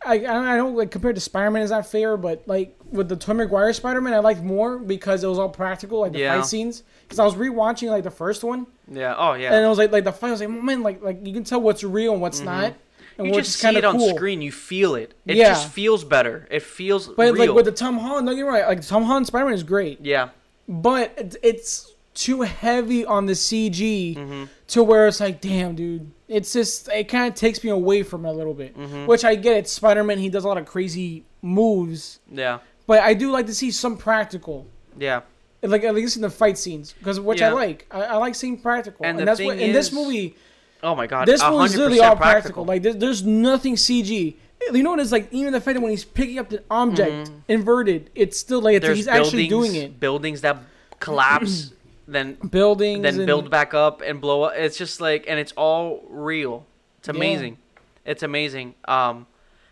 [0.03, 3.09] I I I don't like compared to Spider Man is not fair, but like with
[3.09, 6.19] the Tom Maguire Spider Man, I liked more because it was all practical, like the
[6.19, 6.37] Yeah.
[6.37, 6.83] fight scenes.
[7.03, 9.13] Because I was rewatching like the first one, yeah.
[9.17, 9.53] Oh yeah.
[9.53, 11.43] and it was like like the fight I was like man, like like you can
[11.43, 12.75] tell what's real and what's not, and
[13.17, 13.25] Mm-hmm.
[13.25, 14.15] you just see kind it of on cool.
[14.15, 14.41] screen.
[14.41, 15.13] You feel it.
[15.25, 15.49] It Yeah.
[15.49, 16.47] just feels better.
[16.49, 17.47] It feels But real.
[17.47, 18.65] like with the Tom Holland, no, you're right.
[18.65, 19.99] Like Tom Holland Spider Man is great.
[20.05, 20.29] yeah,
[20.69, 24.43] but it's too heavy on the CG Mm-hmm.
[24.67, 26.11] to where it's like, damn, dude.
[26.27, 28.77] It's just it kind of takes me away from it a little bit.
[28.77, 29.05] Mm-hmm.
[29.07, 29.57] Which I get.
[29.57, 30.19] It's Spider Man.
[30.19, 33.97] He does a lot of crazy moves, yeah, but I do like to see some
[33.97, 34.67] practical.
[34.97, 35.21] yeah.
[35.61, 37.85] Like at least in the fight scenes, because which I like.
[37.91, 40.35] I, I like seeing practical, And and, that's what in this movie.
[40.81, 42.63] Oh my god, This movie is literally all practical.
[42.63, 44.35] Like there, there's nothing CG.
[44.71, 45.27] You know what it's like?
[45.33, 48.85] Even the fact that when he's picking up the object inverted, it's still like it's,
[48.85, 48.95] Mm-hmm.
[48.95, 49.99] He's actually doing it.
[49.99, 50.57] Buildings that
[51.01, 51.71] collapse,
[52.11, 54.53] then Buildings, then and- build back up and blow up.
[54.55, 56.65] It's just like, and it's all real.
[56.99, 57.15] It's Yeah.
[57.15, 57.57] amazing.
[58.05, 58.75] It's amazing.
[58.85, 59.27] Um,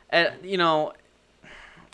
[0.10, 0.94] and you know,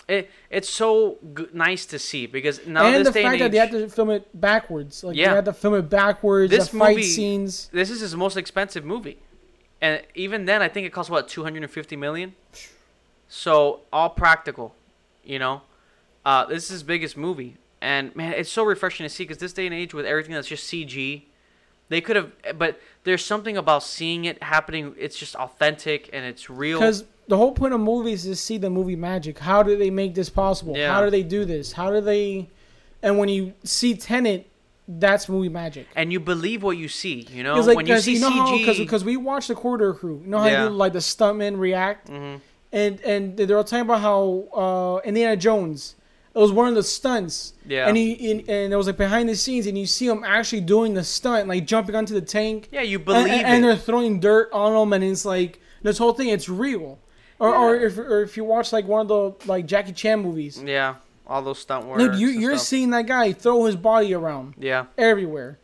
[0.08, 3.52] it it's so g- nice to see because now and this the fact and that
[3.52, 5.30] they had to film it backwards, like Yeah.
[5.30, 6.52] they had to film it backwards.
[6.52, 7.70] This the fight movie- scenes.
[7.72, 9.18] this is his most expensive movie,
[9.82, 12.36] and even then, I think it cost what 250 million.
[13.30, 14.76] So all practical,
[15.24, 15.62] you know.
[16.26, 19.54] Uh, this is his biggest movie, and man, it's so refreshing to see because this
[19.54, 21.24] day and age with everything that's just CG,
[21.90, 24.96] they could have, but there's something about seeing it happening.
[24.98, 26.80] It's just authentic and it's real.
[26.80, 29.38] Because the whole point of movies is to see the movie magic.
[29.40, 30.76] How do they make this possible?
[30.78, 30.94] Yeah.
[30.94, 31.74] How do they do this?
[31.74, 32.50] How do they?
[33.02, 34.50] And when you see Tenet,
[34.88, 35.88] that's movie magic.
[35.96, 37.56] and you believe what you see, you know.
[37.60, 40.22] Like, when you see know how CG, because we watch the corridor crew.
[40.24, 40.64] You know how Yeah.
[40.64, 42.40] you do, like the stuntmen react, Mhm.
[42.72, 44.22] and and they're all talking about how
[44.56, 45.96] uh, Indiana Jones.
[46.36, 47.88] It was one of the stunts, Yeah.
[47.88, 50.62] and he and, and it was like behind the scenes, and you see him actually
[50.62, 53.68] doing the stunt, like jumping onto the tank, yeah, you and, believe and, and it.
[53.68, 56.30] they're throwing dirt on them, and it's like this whole thing.
[56.30, 56.98] It's real.
[57.40, 60.62] Or, or if or if you watch like one of the like Jackie Chan movies,
[60.66, 60.96] Yeah,
[61.28, 62.00] all those stunt work.
[62.00, 65.60] dude, you you're seeing that guy throw his body around Yeah, everywhere.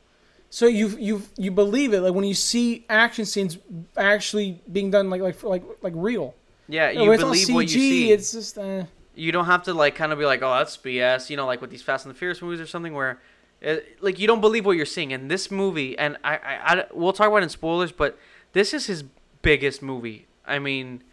[0.52, 3.58] So you you you believe it like when you see action scenes
[3.98, 6.36] actually being done like like like like real.
[6.68, 8.12] yeah, you it's all believe CG, what you see.
[8.12, 8.84] It's just uh,
[9.16, 11.30] you don't have to like kind of be like, oh, that's BS.
[11.30, 13.20] You know, like with these Fast and the Furious movies or something where,
[13.62, 15.12] it, like, you don't believe what you're seeing.
[15.12, 18.18] And this movie, and I, I, I, we'll talk about it in spoilers, but
[18.54, 19.04] this is his
[19.42, 20.28] biggest movie.
[20.46, 21.04] I mean,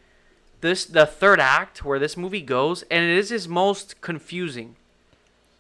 [0.61, 4.77] this the third act where this movie goes, and it is his most confusing.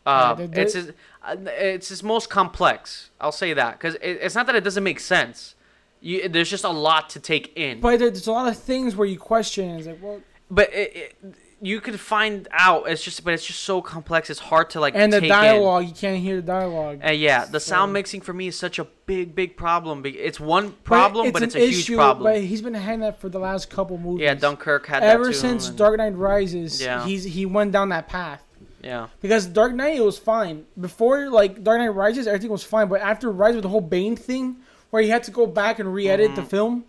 [0.05, 0.93] Uh, Yeah, it's his,
[1.25, 3.11] uh, it's his most complex.
[3.21, 5.55] I'll say that because it, it's not that it doesn't make sense.
[6.01, 7.81] You, there's just a lot to take in.
[7.81, 9.71] but there's a lot of things where you question.
[9.71, 10.21] It's like well,
[10.51, 12.89] but it, it, you could find out.
[12.89, 14.29] It's just, but it's just so complex.
[14.31, 14.95] It's hard to like.
[14.95, 16.97] and the dialogue you can't hear the dialogue.
[17.03, 17.09] In.
[17.09, 20.03] Uh, yeah, the So- sound mixing for me is such a big, big problem.
[20.05, 22.25] It's one problem, but it's, an a huge problem.
[22.33, 24.23] But he's been having that for the last couple movies.
[24.25, 27.05] yeah, Dunkirk had that Ever since and- Dark Knight Rises, Yeah.
[27.05, 28.43] he's he went down that path.
[28.85, 32.87] Yeah, Because Dark Knight it was fine before like Dark Knight Rises, everything was fine.
[32.89, 34.57] But after Rise with the whole Bane thing,
[34.91, 36.37] where he had to go back and re-edit Mm-hmm.
[36.37, 36.85] the film,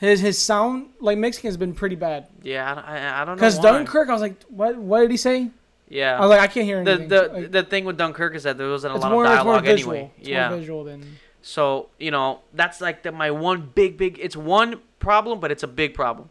[0.00, 2.26] His his sound like mixing has been pretty bad.
[2.42, 3.40] Yeah, I, I, I don't know.
[3.40, 3.58] Because.
[3.58, 5.50] Dunkirk, I was like, what what did he say?
[5.90, 7.08] Yeah, I was like, I can't hear The anything.
[7.08, 9.66] the Like, the thing with Dunkirk is that there wasn't a lot more, of dialogue
[9.66, 10.10] anyway.
[10.18, 10.48] It's yeah.
[10.48, 11.18] more visual than.
[11.42, 14.18] So you know that's like the, my one big big.
[14.18, 16.30] It's one problem, but it's a big problem.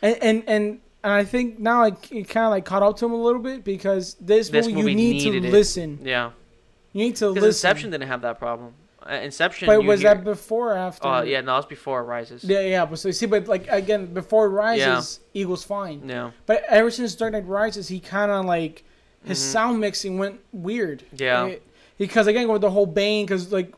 [0.00, 3.12] And and and, and I think now it kind of like caught up to him
[3.12, 5.52] a little bit because this, This movie, movie you need to it.
[5.52, 5.98] listen.
[6.04, 6.30] Yeah.
[6.92, 7.48] You need to listen.
[7.48, 8.74] Inception didn't have that problem.
[9.06, 9.66] Uh, Inception.
[9.66, 11.06] but was hear- that before or after?
[11.06, 12.44] Oh yeah, no, it's before it rises.
[12.44, 12.84] Yeah, yeah.
[12.84, 16.08] But so you see, but like again, before it rises, Eagle's fine.
[16.08, 16.32] Yeah.
[16.46, 18.84] But ever since Dark Knight Rises, he kind of like
[19.24, 21.04] his sound mixing went weird.
[21.14, 21.16] Mm-hmm.
[21.22, 21.46] Yeah.
[21.46, 21.62] It-
[21.96, 23.72] because again with the whole Bane, because like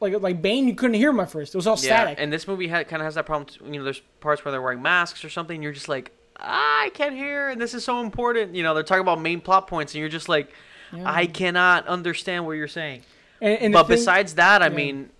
[0.00, 1.54] like like Bane, you couldn't hear him at first.
[1.54, 1.80] It was all Yeah.
[2.04, 2.18] static.
[2.20, 3.46] And this movie had, kind of has that problem.
[3.46, 3.64] Too.
[3.66, 5.54] You know, there's parts where they're wearing masks or something.
[5.56, 8.54] And you're just like, ah, I can't hear, and this is so important.
[8.54, 10.50] You know, they're talking about main plot points, and you're just like,
[10.92, 11.02] Yeah.
[11.06, 13.02] I cannot understand what you're saying.
[13.42, 14.74] And, and but thing- besides that, I yeah.
[14.74, 15.10] mean,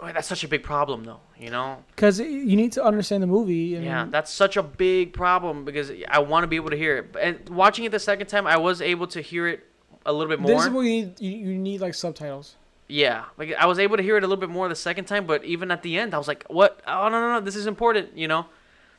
[0.00, 1.20] oh, that's such a big problem, though.
[1.38, 1.82] You know.
[1.94, 3.74] because you need to understand the movie.
[3.74, 6.98] And Yeah, that's such a big problem because I want to be able to hear
[6.98, 7.16] it.
[7.20, 9.66] And watching it the second time, I was able to hear it
[10.06, 10.52] a little bit more.
[10.52, 11.20] This is what you need.
[11.20, 12.56] You, you need like subtitles.
[12.86, 15.26] Yeah, like I was able to hear it a little bit more the second time,
[15.26, 16.80] but even at the end, I was like, "What?
[16.86, 17.40] Oh no, no, no!
[17.40, 18.46] This is important." You know,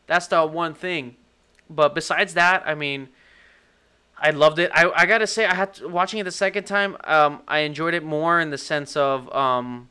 [0.08, 1.16] that's the one thing.
[1.70, 3.10] But besides that, I mean,
[4.18, 4.72] I loved it.
[4.74, 6.98] I I gotta say, I had to, watching it the second time.
[7.04, 9.90] Um, I enjoyed it more in the sense of um,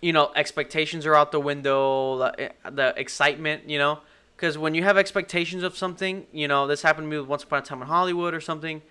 [0.00, 2.18] you know, expectations are out the window.
[2.18, 4.00] The, the excitement, you know,
[4.36, 7.42] because when you have expectations of something, you know, this happened to me with Once
[7.42, 8.82] Upon a Time in Hollywood or something.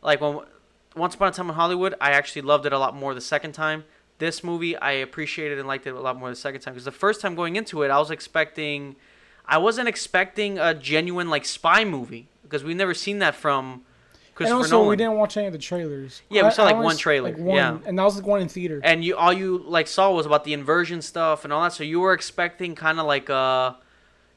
[0.00, 0.40] Like when
[0.94, 3.52] once Upon a Time in Hollywood, I actually loved it a lot more the second
[3.52, 3.84] time.
[4.18, 6.92] This movie, I appreciated and liked it a lot more the second time because the
[6.92, 8.96] first time going into it, I was expecting,
[9.46, 13.82] I wasn't expecting a genuine like spy movie because we've never seen that from
[14.46, 14.88] and also, Nolan.
[14.88, 16.22] we didn't watch any of the trailers.
[16.28, 17.78] Yeah, we saw, I like, one trailer, like, one, yeah.
[17.86, 18.80] and that was the one in theater.
[18.82, 21.84] and you all you like saw was about the inversion stuff and all that, so
[21.84, 23.76] you were expecting kind of like a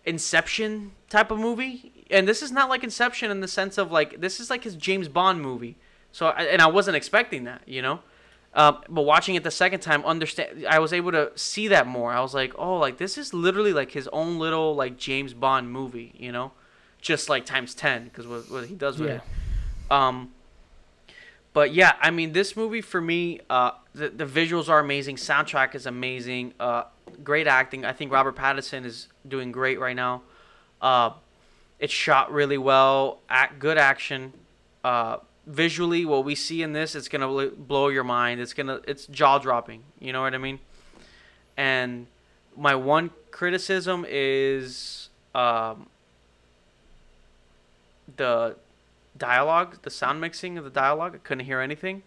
[0.05, 4.19] Inception type of movie, and this is not like Inception in the sense of like
[4.19, 5.77] this is like his James Bond movie.
[6.11, 7.99] So and I wasn't expecting that, you know.
[8.53, 12.11] Um, but watching it the second time, understand, I was able to see that more.
[12.11, 15.71] I was like, oh, like this is literally like his own little like James Bond
[15.71, 16.51] movie, you know,
[17.01, 19.15] just like times ten because what, what he does with Yeah.
[19.15, 19.21] it.
[19.93, 20.31] Um,
[21.53, 25.75] but yeah, I mean, this movie for me, uh, the the visuals are amazing, soundtrack
[25.75, 26.85] is amazing, uh,
[27.23, 27.85] great acting.
[27.85, 30.23] I think Robert Pattinson is doing great right now.
[30.81, 31.11] Uh,
[31.79, 34.33] it's shot really well, act, good action.
[34.83, 38.41] Uh, visually, what we see in this, it's gonna blow your mind.
[38.41, 39.83] It's gonna, it's jaw dropping.
[39.99, 40.59] You know what I mean?
[41.55, 42.07] And
[42.57, 45.87] my one criticism is um,
[48.15, 48.55] the
[49.17, 51.15] dialogue, the sound mixing of the dialogue.
[51.15, 52.03] I couldn't hear anything.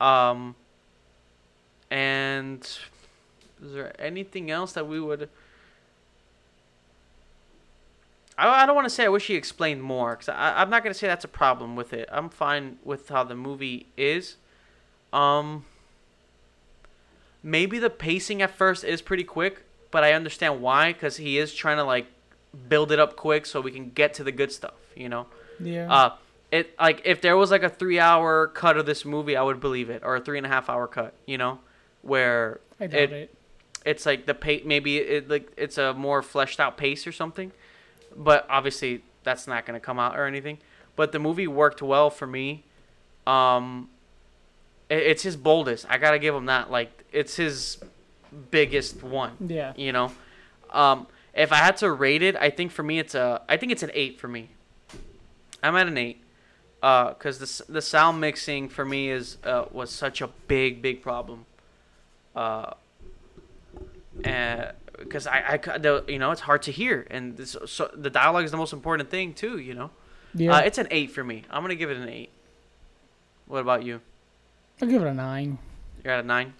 [0.00, 0.54] Um,
[1.90, 5.28] and is there anything else that we would?
[8.36, 10.94] I, I don't want to say I wish he explained more because I'm not gonna
[10.94, 12.08] say that's a problem with it.
[12.12, 14.36] I'm fine with how the movie is.
[15.12, 15.64] Um,
[17.42, 21.54] maybe the pacing at first is pretty quick, but I understand why because he is
[21.54, 22.06] trying to like
[22.68, 24.74] build it up quick so we can get to the good stuff.
[24.94, 25.26] You know.
[25.60, 25.92] Yeah.
[25.92, 26.14] Uh,
[26.50, 29.90] it like if there was like a three-hour cut of this movie, I would believe
[29.90, 31.14] it, or a three and a half-hour cut.
[31.26, 31.58] You know,
[32.02, 33.34] where I doubt it, it.
[33.84, 34.62] it's like the pace.
[34.64, 37.52] Maybe it like it's a more fleshed out pace or something.
[38.16, 40.58] But obviously, that's not gonna come out or anything.
[40.94, 42.64] But the movie worked well for me.
[43.26, 43.88] Um,
[44.88, 45.84] it, it's his boldest.
[45.88, 46.70] I gotta give him that.
[46.70, 47.78] Like it's his
[48.50, 49.72] biggest one Yeah.
[49.76, 50.12] you know
[50.70, 53.72] um if i had to rate it i think for me it's a i think
[53.72, 54.50] it's an eight for me
[55.62, 56.22] i'm at an eight
[56.82, 61.02] uh because the, the sound mixing for me is uh was such a big big
[61.02, 61.46] problem.
[62.34, 62.72] Uh
[64.24, 68.10] and because I, I the, you know it's hard to hear and this, so the
[68.10, 69.90] dialogue is the most important thing too you know?
[70.34, 70.56] Yeah.
[70.56, 71.44] uh, it's an eight for me.
[71.50, 72.30] I'm gonna give it an eight.
[73.46, 74.00] What about you?
[74.82, 75.58] I'll give it a nine.
[76.04, 76.52] you're at a nine?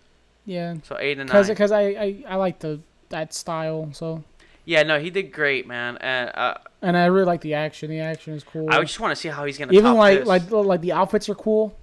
[0.46, 0.76] Yeah.
[0.82, 1.46] so eight and nine.
[1.46, 2.80] Because I, I I like the
[3.10, 4.24] that style so
[4.66, 7.88] yeah no he did great man and uh and I really like the action.
[7.90, 8.68] The action is cool.
[8.70, 10.28] i just want to see how he's gonna Even like this.
[10.28, 11.74] like like the outfits are cool.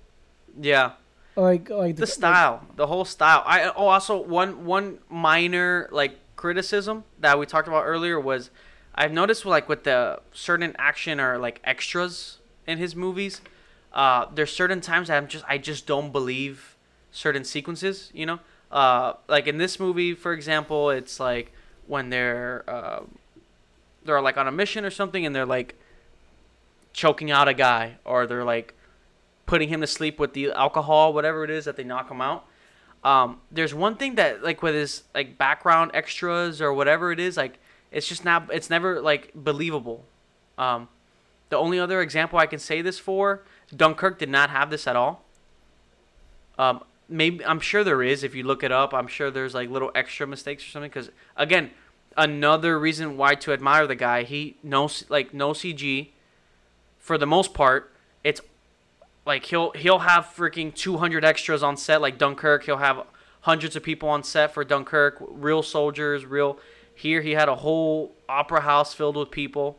[0.61, 0.91] yeah
[1.35, 3.41] Like like the style, the whole style.
[3.45, 8.51] I oh also one one minor like criticism that we talked about earlier was
[8.95, 13.41] I've noticed like with the certain action or like extras in his movies,
[13.93, 16.75] uh, there's certain times that I'm just I just don't believe
[17.11, 18.11] certain sequences.
[18.13, 18.39] You know,
[18.71, 21.51] uh, like in this movie, for example, it's like
[21.87, 23.01] when they're uh,
[24.05, 25.75] they're like on a mission or something and they're like
[26.93, 28.73] choking out a guy or they're like
[29.45, 32.45] putting him to sleep with the alcohol, whatever it is that they knock him out.
[33.03, 37.35] Um, there's one thing that like with his like background extras or whatever it is,
[37.35, 37.59] like
[37.91, 38.49] it's just not.
[38.51, 40.05] It's never like believable.
[40.57, 40.87] Um,
[41.49, 43.43] the only other example I can say this for,
[43.75, 45.23] Dunkirk did not have this at all.
[46.57, 48.93] Um, maybe I'm sure there is if you look it up.
[48.93, 50.89] I'm sure there's like little extra mistakes or something.
[50.89, 51.71] Because again,
[52.17, 54.23] another reason why to admire the guy.
[54.23, 56.09] He no like no CG.
[56.99, 57.91] For the most part,
[58.23, 58.39] it's
[59.25, 62.63] like he'll he'll have freaking 200 extras on set like Dunkirk.
[62.63, 63.05] He'll have
[63.41, 66.57] hundreds of people on set for Dunkirk, real soldiers, real.
[66.95, 69.77] Here he had a whole opera house filled with people.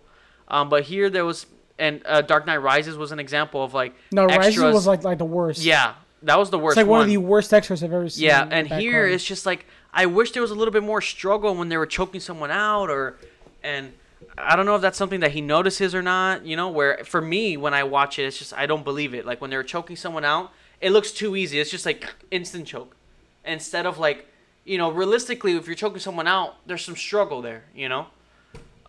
[0.48, 1.46] Um, but here there was
[1.78, 4.58] and uh, Dark Knight Rises was an example of like No, extras.
[4.58, 5.62] Rises was like like the worst.
[5.62, 6.76] yeah, that was the worst.
[6.76, 8.24] it's like one, of the worst extras I've ever seen.
[8.24, 11.54] Yeah, and here it's just like I wish there was a little bit more struggle
[11.54, 13.16] when they were choking someone out, or
[13.62, 13.92] and
[14.38, 16.44] I don't know if that's something that he notices or not.
[16.44, 19.26] You know, where for me when I watch it, it's just I don't believe it.
[19.26, 21.60] Like when they were choking someone out, it looks too easy.
[21.60, 22.96] It's just like instant choke,
[23.44, 24.26] instead of like
[24.64, 27.64] you know realistically, if you're choking someone out, there's some struggle there.
[27.74, 28.06] You know,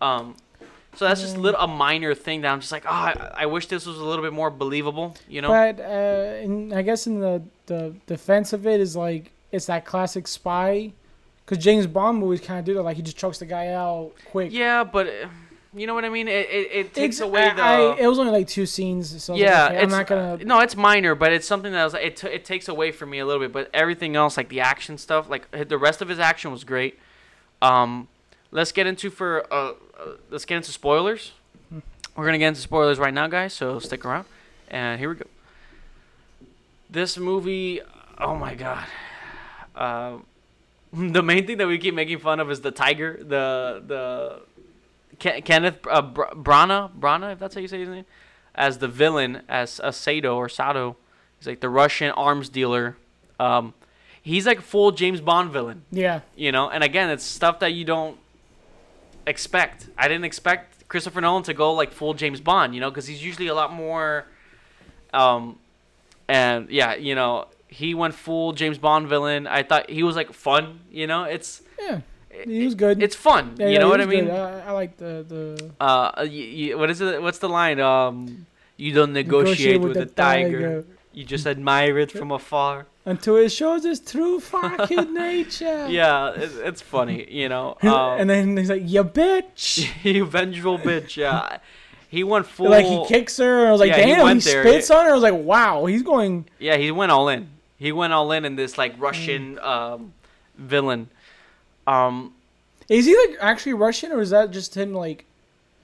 [0.00, 0.36] um.
[0.96, 3.46] So that's just a little a minor thing that I'm just like, oh, I, I
[3.46, 5.48] wish this was a little bit more believable, you know?
[5.48, 9.84] But uh, in, I guess in the, the defense of it is like it's that
[9.84, 10.92] classic spy,
[11.44, 12.82] because James Bond movies kind of do that.
[12.82, 14.52] Like he just chokes the guy out quick.
[14.52, 15.12] Yeah, but
[15.74, 16.28] you know what I mean.
[16.28, 17.62] It it, it takes It's- away the.
[17.62, 20.38] I- it was only like two scenes, so I like, yeah, okay, I'm not gonna.
[20.38, 23.18] no, it's minor, but it's something that was it t- it takes away from me
[23.18, 23.52] a little bit.
[23.52, 26.98] But everything else, like the action stuff, like the rest of his action was great.
[27.60, 28.08] Um,
[28.50, 29.74] let's get into for uh, uh
[30.30, 31.32] let's get into spoilers.
[32.16, 33.52] We're gonna get into spoilers right now, guys.
[33.52, 34.26] So stick around,
[34.68, 35.26] and here we go.
[36.88, 37.80] This movie,
[38.18, 38.86] oh my god.
[39.74, 40.18] Uh,
[40.92, 44.40] the main thing that we keep making fun of is the tiger, the the
[45.18, 48.06] Ken- Kenneth uh, Br- Branagh, Branagh, if that's how you say his name,
[48.54, 50.92] as the villain, as a Sator or Sator.
[51.38, 52.96] He's like the Russian arms dealer.
[53.38, 53.74] Um,
[54.22, 56.70] he's like full James Bond villain, yeah, you know.
[56.70, 58.18] And again, it's stuff that you don't
[59.26, 59.88] expect.
[59.98, 63.22] I didn't expect Christopher Nolan to go like full James Bond, you know, because he's
[63.24, 64.26] usually a lot more.
[65.12, 65.58] Um,
[66.28, 69.46] and yeah, you know, he went full James Bond villain.
[69.46, 71.24] I thought he was like fun, you know.
[71.24, 72.00] It's yeah,
[72.44, 73.02] he was good.
[73.02, 74.30] it's fun, yeah, you yeah, know what I mean?
[74.30, 77.22] I, I like the the Uh, y y what is it?
[77.22, 77.80] What's the line?
[77.80, 80.84] Um, you don't negotiate, with, the tiger.
[81.12, 82.86] You just admire it from afar.
[83.06, 85.86] Until it shows its true fucking nature.
[85.88, 87.78] Yeah, it, it's funny, you know.
[87.82, 91.16] Um, and then he's like, "You bitch!" you vengeful bitch.
[91.16, 91.58] Yeah,
[92.10, 92.68] he went full.
[92.68, 94.62] like he kicks her, and I was like, Yeah, "Damn!" He, there.
[94.64, 95.12] spits on her.
[95.12, 97.48] I was like, "Wow, he's going." Yeah, he went all in.
[97.78, 100.12] He went all in in this like Russian um,
[100.56, 101.08] villain.
[101.86, 102.34] Um,
[102.88, 105.24] Is he like actually Russian, or is that just him like?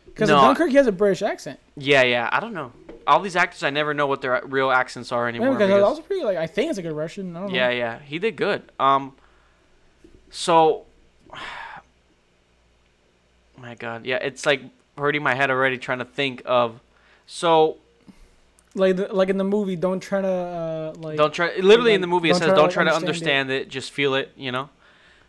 [0.06, 0.40] Because No.
[0.40, 1.58] Dunkirk, he has a British accent.
[1.76, 2.28] Yeah, yeah.
[2.32, 2.72] I don't know.
[3.06, 5.54] All these actors, I never know what their real accents are Yeah, anymore.
[5.54, 7.36] because I because- was pretty like I think it's like a Russian.
[7.36, 7.54] I don't know.
[7.56, 8.62] Yeah, yeah, he did good.
[8.78, 9.14] Um,
[10.30, 10.84] so,
[13.58, 14.62] my God, yeah, it's like
[14.96, 16.80] hurting my head already trying to think of.
[17.26, 17.78] So
[18.74, 21.16] Like the, like in the movie, don't try to uh, like.
[21.16, 21.54] don't try.
[21.56, 23.68] Literally in the movie, it says try don't like, try to understand understand it.
[23.68, 24.32] Just feel it.
[24.36, 24.68] You know.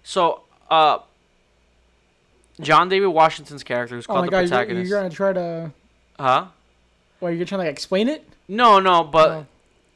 [0.04, 1.00] So, uh,
[2.62, 4.90] John David Washington's character, who's oh called my the god, you're, protagonist.
[4.90, 5.72] you're gonna try to.
[6.20, 6.48] Huh?
[7.20, 8.28] Well, you're trying to like explain it.
[8.48, 9.46] No, no, but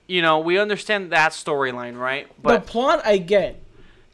[0.08, 2.28] you know we understand that storyline, right?
[2.42, 3.60] But the plot I get.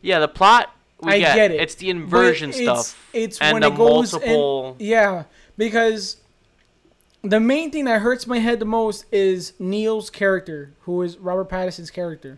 [0.01, 1.35] yeah, the plot we I get.
[1.35, 1.61] get it.
[1.61, 4.75] It's the inversion it's, stuff It's and when the it goes in- multiple.
[4.79, 5.23] Yeah,
[5.57, 6.17] because
[7.23, 11.49] the main thing that hurts my head the most is Neil's character, who is Robert
[11.49, 12.37] Pattinson's character.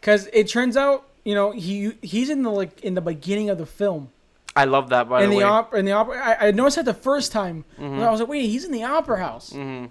[0.00, 3.58] Because it turns out, you know, he he's in the like in the beginning of
[3.58, 4.10] the film.
[4.56, 5.44] I love that by in the the way.
[5.44, 7.64] opera, in the opera, I, I noticed that the first time.
[7.78, 8.02] Mhm.
[8.02, 9.50] I was like, wait, he's in the opera house.
[9.52, 9.90] Mhm.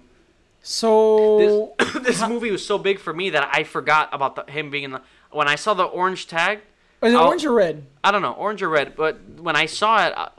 [0.62, 4.84] So this movie was so big for me that I forgot about the, him being
[4.84, 5.00] in the.
[5.30, 6.58] When I saw the orange tag,
[7.02, 7.84] is it I'll- orange or red?
[8.02, 10.30] I don't know, orange or red, but when I saw it, uh,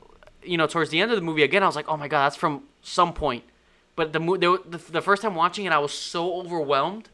[0.43, 2.25] you know, towards the end of the movie again, I was like, oh my god,
[2.25, 3.43] that's from some point.
[3.95, 7.09] But the, mo- the the the first time watching it, I was so overwhelmed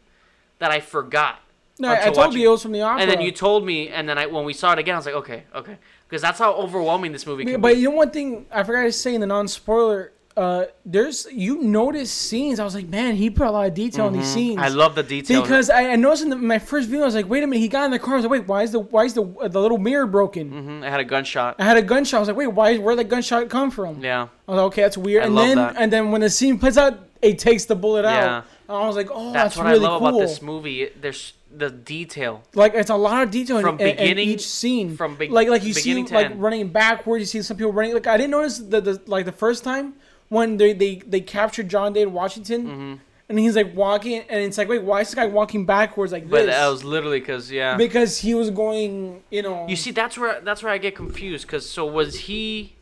[0.60, 1.40] that I forgot.
[1.80, 3.02] No, I told watching- you it was from the opera.
[3.02, 5.06] And then you told me, and then I when we saw it again, I was
[5.06, 5.78] like, okay, okay,
[6.14, 7.80] because that's how overwhelming this movie can But be.
[7.80, 10.12] you know one thing I forgot to say in the non-spoiler.
[10.38, 12.60] Uh, there's you notice scenes.
[12.60, 14.58] I was like, man, he put a lot of detail in these scenes.
[14.58, 14.64] Mm-hmm.
[14.64, 15.42] I love the detail.
[15.42, 17.62] because I, I noticed in the, my first video, I was like, wait a minute,
[17.62, 18.14] he got in the car.
[18.14, 20.50] I was like, wait, why is the why is the uh, the little mirror broken?
[20.52, 21.56] hmm I had a gunshot.
[21.60, 22.18] I had a gunshot.
[22.18, 22.78] I was like, wait, why?
[22.78, 24.04] Where did the gunshot come from?
[24.04, 25.24] Yeah, I was like, okay, that's weird.
[25.24, 25.76] I and then that.
[25.78, 28.38] and then when the scene plays out, it takes the bullet Yeah.
[28.38, 28.46] out.
[28.70, 30.08] I was like, oh, that's, that's, what really I love cool.
[30.10, 30.90] about this movie.
[31.00, 32.44] There's the detail.
[32.56, 34.98] Like it's a lot of detail From in, in- in beginning- each scene.
[34.98, 37.22] from be- like like you see like running backwards.
[37.22, 37.94] You see some people running.
[37.94, 39.94] Like I didn't notice the, the like the first time
[40.30, 42.66] when they they they captured John David Washington.
[42.68, 42.94] Mm-hmm.
[43.30, 46.30] and he's like walking, and it's like, wait, why is this guy walking backwards like
[46.30, 46.56] But this?
[46.56, 47.78] that was literally because yeah.
[47.78, 49.68] because he was going, you know.
[49.68, 51.48] You see, that's where that's where I get confused.
[51.48, 52.76] Cause so was he?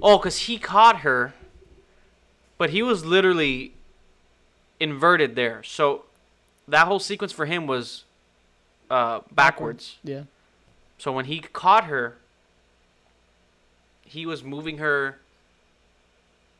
[0.00, 1.34] Oh, cause he caught her,
[2.56, 3.74] but he was literally
[4.78, 5.62] inverted there.
[5.64, 6.04] So
[6.70, 8.04] that whole sequence for him was
[8.90, 9.98] uh, backwards.
[10.02, 10.22] Yeah.
[10.98, 12.16] So when he caught her,
[14.04, 15.18] he was moving her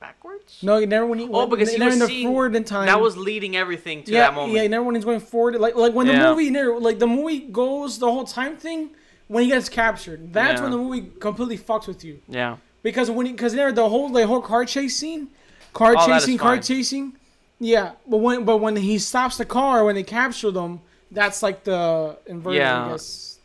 [0.00, 0.58] backwards.
[0.62, 1.28] No, never when he.
[1.30, 2.86] Oh, because he never was in the seeing- forward in time.
[2.86, 4.52] That was leading everything to yeah, that moment.
[4.54, 4.66] yeah.
[4.66, 6.30] Never when he's going forward, like like when the Yeah.
[6.30, 8.90] movie, never like the movie goes the whole time thing.
[9.28, 10.62] When he gets captured, that's Yeah.
[10.62, 12.20] when the movie completely fucks with you.
[12.28, 12.56] yeah.
[12.82, 15.28] Because when because there the whole the whole car chase scene,
[15.74, 17.12] car Oh, chasing, car chasing,
[17.60, 17.92] yeah.
[18.08, 20.80] But when but when he stops the car when they capture them,
[21.10, 22.58] that's like the inverted.
[22.60, 22.96] Yeah.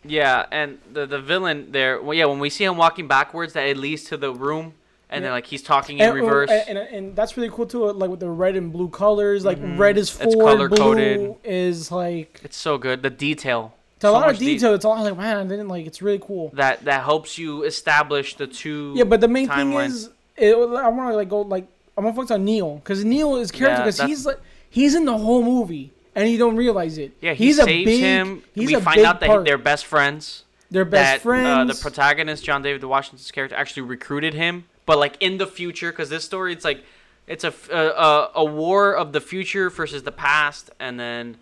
[0.08, 2.00] Yeah, and the the villain there.
[2.02, 4.74] Well, yeah, when we see him walking backwards, that it leads to the room,
[5.10, 6.52] and then like he's talking in And, reverse.
[6.52, 7.92] and, and, and that's really cool too.
[7.92, 9.80] Like with the red and blue colors, like Mhm.
[9.80, 11.36] red is It's blue color-coded.
[11.44, 13.02] is like it's so good.
[13.02, 13.74] The detail.
[13.96, 14.76] it's a so lot of much de- detail.
[14.76, 15.88] It's all like man, I didn't like.
[15.88, 16.52] It's really cool.
[16.54, 18.94] that that helps you establish the two.
[18.96, 19.56] Yeah, but the main timeline.
[19.72, 21.66] thing is, it, I want to like go like
[21.98, 24.40] I'm gonna focus on Neil because Neil is character because that's- he's like
[24.70, 27.12] he's in the whole movie and you don't realize it.
[27.22, 28.44] yeah, he he's saves a big, him.
[28.54, 29.46] He's we a find big out that part.
[29.46, 30.44] they're best friends.
[30.72, 31.72] they're best that friends.
[31.72, 35.92] Uh, the protagonist, John David Washington's character, actually recruited him, but like in the future,
[35.92, 36.84] because this story, it's like
[37.28, 41.38] it's a, a a war of the future versus the past, and then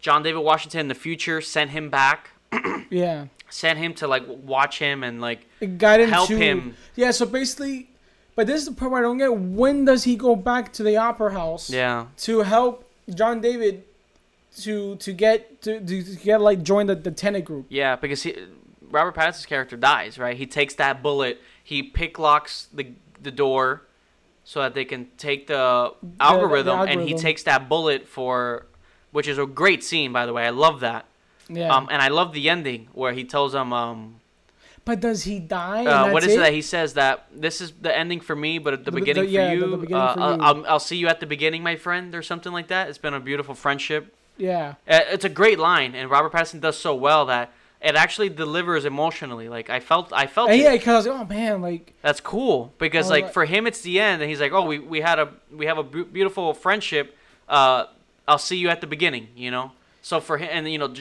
[0.00, 2.30] John David Washington in the future sent him back,
[2.90, 5.46] yeah, sent him to like watch him and like
[5.78, 6.76] got him help to him.
[6.94, 7.10] yeah.
[7.10, 7.90] So basically,
[8.36, 9.34] but this is the part where I don't get.
[9.34, 11.68] When does he go back to the opera house?
[11.68, 13.82] Yeah, to help John David
[14.58, 17.66] to to get to, to get like join the the Tenet group.
[17.68, 18.36] yeah, because he,
[18.90, 20.36] Robert Pattinson's character dies, right?
[20.36, 23.82] He takes that bullet, he pick locks the the door
[24.44, 28.66] so that they can take the algorithm, and he takes that bullet for,
[29.10, 30.46] which is a great scene, by the way.
[30.46, 31.06] I love that.
[31.48, 31.74] Yeah.
[31.74, 34.20] Um, and I love the ending where he tells them, um,
[34.86, 35.80] but does he die?
[35.80, 38.34] and uh, that's what is it that he says that this is the ending for
[38.34, 40.20] me, but at the, The- the- beginning for yeah, the- you, the beginning uh, for
[40.20, 40.42] I'll, you.
[40.42, 42.88] I'll, I'll see you at the beginning, my friend, or something like that.
[42.88, 44.14] It's been a beautiful friendship.
[44.38, 44.74] Yeah.
[44.88, 48.84] Uh, it's a great line, and Robert Pattinson does so well that it actually delivers
[48.84, 49.48] emotionally.
[49.48, 53.06] Like I felt, I felt And yeah, because like, oh man, like That's cool because
[53.08, 55.18] Oh, like like- for him it's the end, and he's like, oh, we, we had
[55.18, 57.16] a we have a beautiful friendship.
[57.48, 57.84] Uh,
[58.28, 59.72] I'll see you at the beginning, you know.
[60.02, 60.92] So for him, and you know,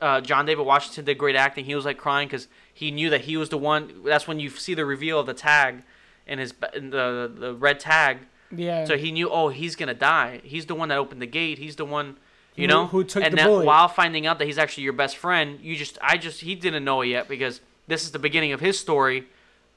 [0.00, 1.64] uh, John David Washington did great acting.
[1.64, 2.46] He was like crying because
[2.76, 4.02] he knew that he was the one.
[4.04, 5.82] That's when you see the reveal of the tag,
[6.26, 8.18] in his the the red tag.
[8.54, 8.84] yeah.
[8.84, 10.40] So he knew, oh, he's gonna die.
[10.44, 11.56] He's the one that opened the gate.
[11.58, 12.16] He's the one,
[12.54, 13.64] you Who- know, who took and the bullet.
[13.64, 16.84] while finding out that he's actually your best friend, you just, I just, he didn't
[16.84, 19.24] know it yet because this is the beginning of his story,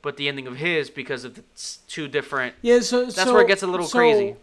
[0.01, 1.43] but the ending of his because of the
[1.87, 2.53] two different.
[2.61, 4.35] yeah, so That's so- where it gets a little so crazy.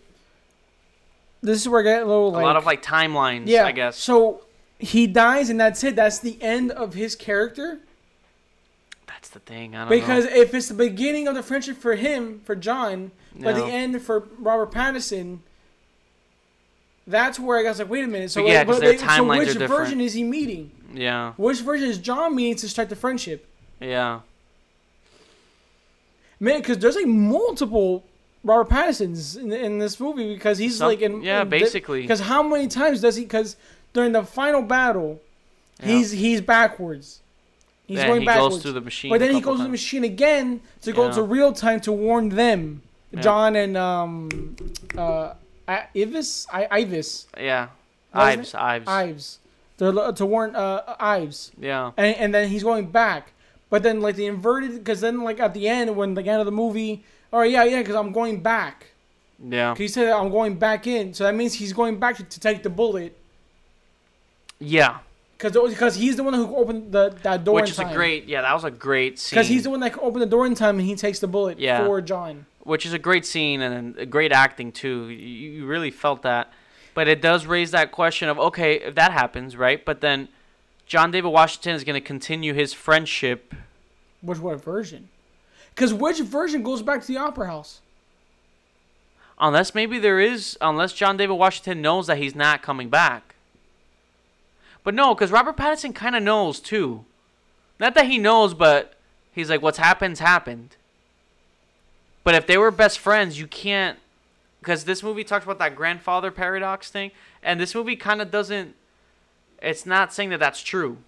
[1.43, 3.67] This is where I get a little like a lot of like timelines, yeah.
[3.67, 3.97] I guess.
[3.99, 4.43] So
[4.79, 5.95] he dies and that's it.
[5.95, 7.81] That's the end of his character.
[9.37, 9.77] The thing.
[9.77, 10.31] I don't Because know.
[10.35, 14.21] if it's the beginning of the friendship for him, for John, but the end for
[14.39, 15.41] Robert Pattinson,
[17.07, 18.31] that's where I was like, wait a minute.
[18.31, 19.69] So, But yeah, like, their they- so timelines which are different.
[19.83, 20.71] version is he meeting?
[20.95, 23.47] Yeah, Which version is John meeting to start the friendship?
[23.79, 24.21] yeah,
[26.41, 28.05] Man, because there's like multiple
[28.45, 32.01] Robert Pattinsons in, in this movie because he's Some- like in yeah, basically.
[32.03, 33.25] Because how many times does he?
[33.25, 33.57] Because
[33.93, 35.21] during the final battle,
[35.81, 35.87] Yeah.
[35.89, 37.21] he's he's backwards.
[37.87, 38.55] He's yeah, going he backwards.
[38.57, 39.11] goes through the machine.
[39.11, 41.13] but then he goes to the machine again to go Yeah.
[41.13, 42.83] to real time to warn them,
[43.13, 43.21] Yeah.
[43.21, 44.57] John and um,
[44.99, 45.35] uh,
[45.69, 47.69] Ivis, I Ivis, Yeah,
[48.13, 48.89] Ives, Ives.
[48.89, 49.39] Ives,
[49.79, 53.33] to to warn uh Ives, Yeah, and and then he's going back.
[53.71, 56.47] But then like the inverted, because then like at the end when the end of
[56.47, 58.87] the movie, oh yeah yeah, because I'm going back.
[59.43, 59.75] Yeah.
[59.77, 62.63] He said I'm going back in, so that means he's going back to, to take
[62.63, 63.17] the bullet.
[64.59, 64.99] yeah.
[65.39, 67.89] Because because he's the one who opened the that door Which is time.
[67.91, 68.27] a great.
[68.27, 69.37] Yeah, that was a great scene.
[69.37, 71.59] Because he's the one that opened the door in time, and he takes the bullet
[71.59, 71.85] Yeah.
[71.85, 72.47] for John.
[72.65, 75.09] which is a great scene and a great acting too.
[75.09, 76.51] You, you really felt that,
[76.95, 79.85] but it does raise that question of okay, if that happens, right?
[79.85, 80.29] But then
[80.87, 83.55] John David Washington is going to continue his friendship.
[84.23, 85.11] Which what version?
[85.75, 87.81] Because which version goes back to the opera house?
[89.39, 93.26] Unless maybe there is, unless John David Washington knows that he's not coming back.
[94.87, 97.05] But no, because Robert Pattinson kind of knows too.
[97.81, 98.95] Not that he knows, but
[99.33, 100.77] he's like, what's happened's happened.
[102.23, 103.99] But if they were best friends, you can't.
[104.61, 107.11] Because this movie talks about that grandfather paradox thing,
[107.43, 108.77] and this movie kind of doesn't.
[109.61, 110.99] It's not saying that that's true.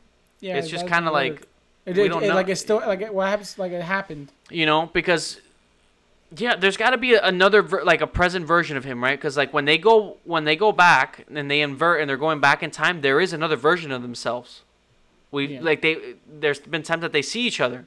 [0.40, 1.46] Yeah, it's just kind of like,
[1.86, 3.82] it, we it- don't it- know- like it's still like it, what happens like it
[3.82, 4.32] happened.
[4.50, 5.40] you know, because
[6.36, 9.18] Yeah, there's got to be another ver- like a present version of him, right?
[9.18, 12.38] Because like when they go when they go back and they invert and they're going
[12.40, 14.62] back in time, there is another version of themselves.
[15.30, 15.60] We Yeah.
[15.62, 17.86] like they there's been times that they see each other,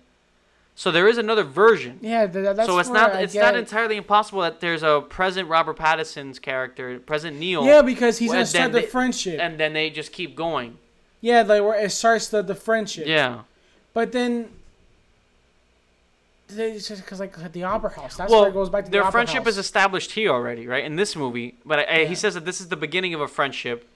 [0.75, 1.99] so there is another version.
[2.01, 3.59] Yeah, th- th- that's so it's not I it's not it.
[3.59, 8.45] entirely impossible that there's a present Robert Pattinson's character, present Neil, Yeah, because he's gonna
[8.45, 9.39] start the they- friendship.
[9.39, 10.77] and then they just keep going.
[11.19, 13.05] yeah, like where it starts the the friendship.
[13.05, 13.41] Yeah.
[13.93, 14.49] But then.
[16.57, 18.15] It's just because like at the opera house.
[18.17, 19.53] That's well, where it goes back to the their opera friendship house.
[19.53, 20.83] is established here already, right?
[20.83, 22.07] In this movie, but I, I- Yeah.
[22.07, 23.87] he says that this is the beginning of a friendship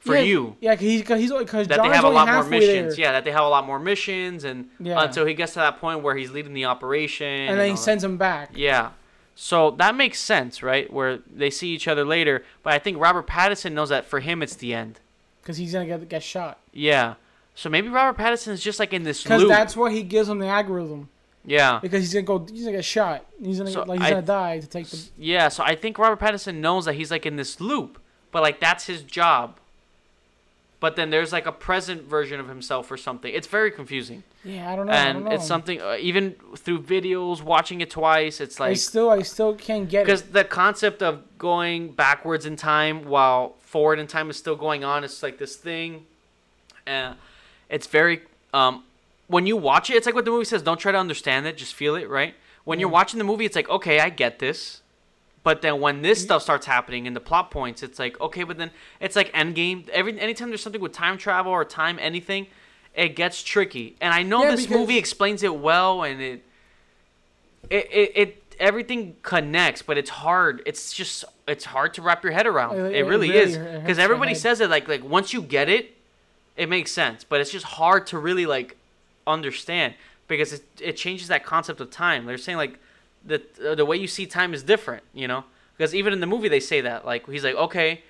[0.00, 0.56] for yeah, you.
[0.60, 2.96] Yeah, because he's because that John's they have a lot more missions.
[2.96, 3.04] there.
[3.06, 5.02] Yeah, that they have a lot more missions, and Yeah.
[5.02, 7.76] until he gets to that point where he's leading the operation, and then he all
[7.76, 7.82] that.
[7.82, 8.50] sends him back.
[8.54, 8.90] Yeah,
[9.34, 10.92] so that makes sense, right?
[10.92, 14.42] Where they see each other later, but I think Robert Pattinson knows that for him
[14.42, 15.00] it's the end.
[15.42, 16.58] because he's gonna get get shot.
[16.72, 17.14] Yeah,
[17.54, 20.38] so maybe Robert Pattinson is just like in this Because that's why he gives him
[20.38, 21.08] the algorithm.
[21.44, 23.24] Yeah, Because he's gonna go, he's gonna get shot.
[23.42, 25.08] He's gonna So get, like he's I- gonna die to take the.
[25.18, 25.48] yeah.
[25.48, 28.00] So I think Robert Pattinson knows that he's like in this loop,
[28.32, 29.58] but like that's his job.
[30.80, 33.32] But then there's like a present version of himself or something.
[33.32, 34.22] It's very confusing.
[34.44, 34.92] Yeah, I don't know.
[34.92, 35.30] I don't and know.
[35.30, 39.54] it's something uh, even through videos watching it twice it's like I still, I still
[39.54, 44.36] can't get because the concept of going backwards in time while forward in time is
[44.36, 46.04] still going on it's like this thing
[46.86, 47.14] uh,
[47.70, 48.20] it's very
[48.52, 48.84] um,
[49.26, 51.56] when you watch it it's like what the movie says don't try to understand it
[51.56, 52.34] just feel it right?
[52.64, 52.92] When you're mm.
[52.92, 54.80] watching the movie it's like okay i get this.
[55.42, 56.24] But then when this mm.
[56.24, 58.70] stuff starts happening and the plot points it's like okay but then
[59.00, 59.88] it's like endgame.
[59.90, 62.46] Every anytime there's something with time travel or time anything
[62.94, 63.96] it gets tricky.
[64.00, 66.44] And i know Yeah, this because- movie explains it well and it
[67.70, 70.62] it, it, it everything connects but it's hard.
[70.66, 72.76] It's just it's hard to wrap your head around.
[72.76, 75.68] It- it, it really, really is because everybody says it like like once you get
[75.68, 75.94] it
[76.56, 77.24] it makes sense.
[77.24, 78.76] But it's just hard to really like
[79.26, 79.94] understand
[80.28, 82.26] because it, it changes that concept of time.
[82.26, 82.78] They're saying like
[83.24, 85.44] the uh, the way you see time is different you know?
[85.76, 88.02] Because even in the movie they say that like he's like okay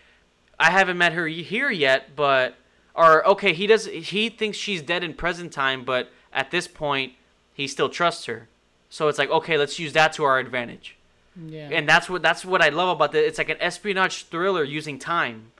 [0.59, 2.55] i haven't met her here yet but
[2.95, 7.13] or okay he does he thinks she's dead in present time but at this point
[7.53, 8.49] he still trusts her.
[8.91, 10.97] So it's like okay let's use that to our advantage.
[11.37, 11.71] Yeah.
[11.73, 15.01] and that's what that's what i love about it it's like an espionage thriller using
[15.01, 15.51] time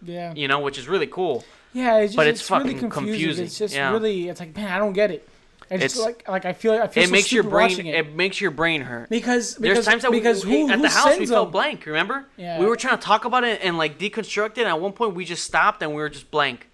[0.00, 0.32] yeah.
[0.32, 1.44] you know which is really cool
[1.74, 1.98] Yeah.
[1.98, 2.90] It's just, but it's it's, really confusing.
[2.90, 3.90] confusing, It's just yeah.
[3.92, 5.28] really, it's like, man, I don't get it.
[5.70, 7.94] It's, It's- like, like I feel, I feel it so makes your brain it.
[7.94, 8.14] it.
[8.14, 11.26] makes your brain hurt Because, there's times that because we, who, at the house we
[11.26, 11.52] felt them?
[11.52, 12.58] blank remember Yeah.
[12.60, 15.14] we were trying to talk about it and like deconstruct it and at one point
[15.14, 16.68] we just stopped and we were just blank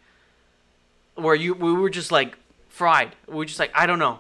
[1.15, 2.37] where you we were just like
[2.69, 4.19] fried we were just like i don't know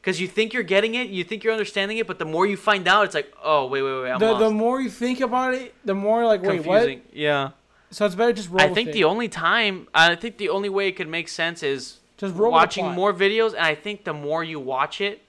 [0.00, 2.56] because you think you're getting it you think you're understanding it but the more you
[2.56, 4.40] find out it's like oh wait wait wait i'm The, lost.
[4.40, 6.80] the more you think about it, the more like, wait, what?
[6.82, 7.54] confusing yeah what?
[7.90, 10.88] So it's better just roll i think the only time i think the only way
[10.88, 14.60] it could make sense is Just watching more videos and i think the more you
[14.60, 15.22] watch it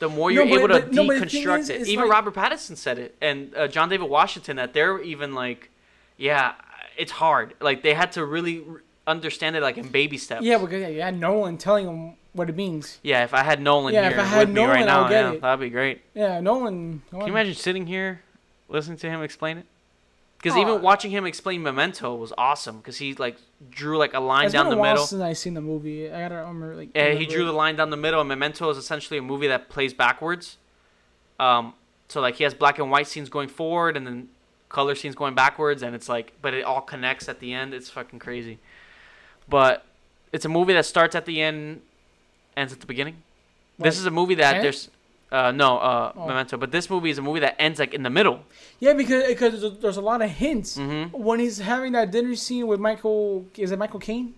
[0.00, 1.88] the more you're but- able to but- no, the thing deconstruct is, it.
[1.88, 5.70] even like- robert pattinson said it and uh, john david washington that they're even like
[6.16, 6.54] yeah
[6.96, 7.54] it's hard.
[7.60, 8.62] Like they had to really
[9.06, 10.42] understand it like in baby steps.
[10.44, 12.98] Yeah, because yeah, you had Nolan telling them what it means.
[13.02, 15.34] yeah if i had nolan Yeah, if here I had with me right now yeah,
[15.36, 16.02] that'd be great.
[16.14, 17.02] Yeah, Nolan.
[17.10, 18.20] can you imagine sitting here
[18.68, 19.66] listening to him explain it
[20.42, 23.36] because even watching him explain memento was awesome because he like
[23.70, 25.60] drew like a line It's down been a the while middle since I seen the
[25.60, 26.10] movie.
[26.10, 26.90] I gotta remember like.
[26.94, 29.68] Yeah, he drew the line down the middle, and Memento is essentially a movie that
[29.68, 30.56] plays backwards.
[31.38, 31.74] Um,
[32.08, 34.28] so like he has black and white scenes going forward, and then
[34.70, 37.74] color scenes going backwards, and it's like, but it all connects at the end.
[37.74, 38.58] It's fucking crazy.
[39.48, 39.84] But
[40.32, 41.82] it's a movie that starts at the end,
[42.56, 43.16] ends at the beginning.
[43.78, 44.90] This is a movie that there's,
[45.32, 46.26] uh, no, uh, Oh.
[46.26, 46.56] Memento.
[46.56, 48.40] But this movie is a movie that ends like in the middle.
[48.80, 52.10] Yeah, because because there's a, there's a lot of hints hmm when he's having that
[52.10, 53.46] dinner scene with Michael.
[53.56, 54.34] Is it Michael Caine?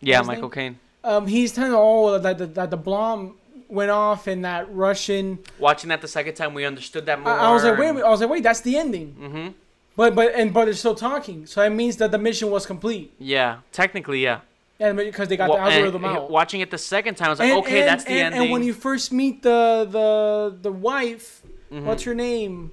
[0.00, 0.50] Yeah, Michael?
[0.50, 0.78] Caine.
[1.04, 3.34] Um, he's telling oh that the, that the bomb
[3.68, 5.38] went off in that Russian.
[5.58, 7.32] Watching that the second time, we understood that more.
[7.32, 8.04] I, I was like, wait, minute.
[8.04, 9.12] I was like, wait, that's the ending.
[9.12, 9.48] hmm
[9.96, 13.12] But but and but they're still talking, so it means that the mission was complete.
[13.18, 14.40] Yeah, technically, yeah.
[14.78, 16.30] Yeah, because they got Wa- the algorithm and out.
[16.30, 18.42] Watching it the second time, I was like, And- okay, and- that's the and, ending.
[18.42, 21.84] And when you first meet the the the wife, Mhm.
[21.84, 22.72] what's her name?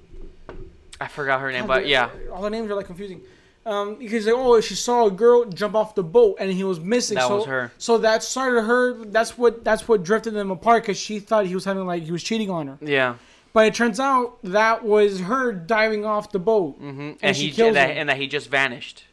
[1.00, 3.20] I forgot her name, God, but the- yeah, all the names are like confusing.
[3.66, 6.78] Um, because like, oh, she saw a girl jump off the boat and he was
[6.78, 7.14] missing.
[7.14, 7.72] that so, was her.
[7.78, 8.92] So that started her.
[9.04, 12.12] That's what that's what drifted them apart because she thought he was having like he
[12.12, 12.78] was cheating on her.
[12.82, 13.14] Yeah.
[13.54, 17.12] But it turns out that was her diving off the boat mm-hmm.
[17.22, 17.96] And, she he kills and that, him.
[17.98, 19.04] and that he just vanished.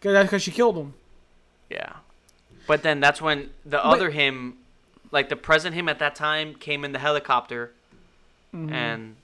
[0.00, 0.94] Cause that's because she killed him.
[1.68, 1.94] Yeah.
[2.68, 4.58] But then that's when the other him,
[5.10, 7.72] like the present him at that time, came in the helicopter,
[8.54, 8.72] Mm-hmm.
[8.72, 9.16] and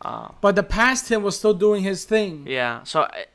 [0.00, 2.46] uh, But the past him was still doing his thing.
[2.46, 2.82] yeah.
[2.84, 3.26] So I,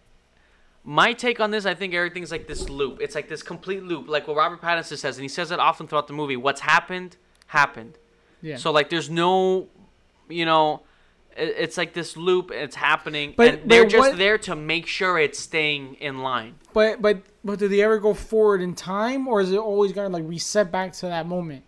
[0.84, 3.00] my take on this, I think everything's like this loop.
[3.02, 5.88] It's like this complete loop, like what Robert Pattinson says, and he says it often
[5.88, 6.36] throughout the movie.
[6.36, 7.16] What's happened
[7.48, 7.94] happened.
[8.42, 8.58] Yeah.
[8.58, 9.68] So like, there's no,
[10.30, 10.82] you know,
[11.36, 12.52] It's like this loop.
[12.52, 16.20] It's happening, But- and they're but just what- there to make sure it's staying in
[16.20, 16.56] line.
[16.74, 20.10] But but but do they ever go forward in time, or is it always gonna
[20.10, 21.64] like reset back to that moment?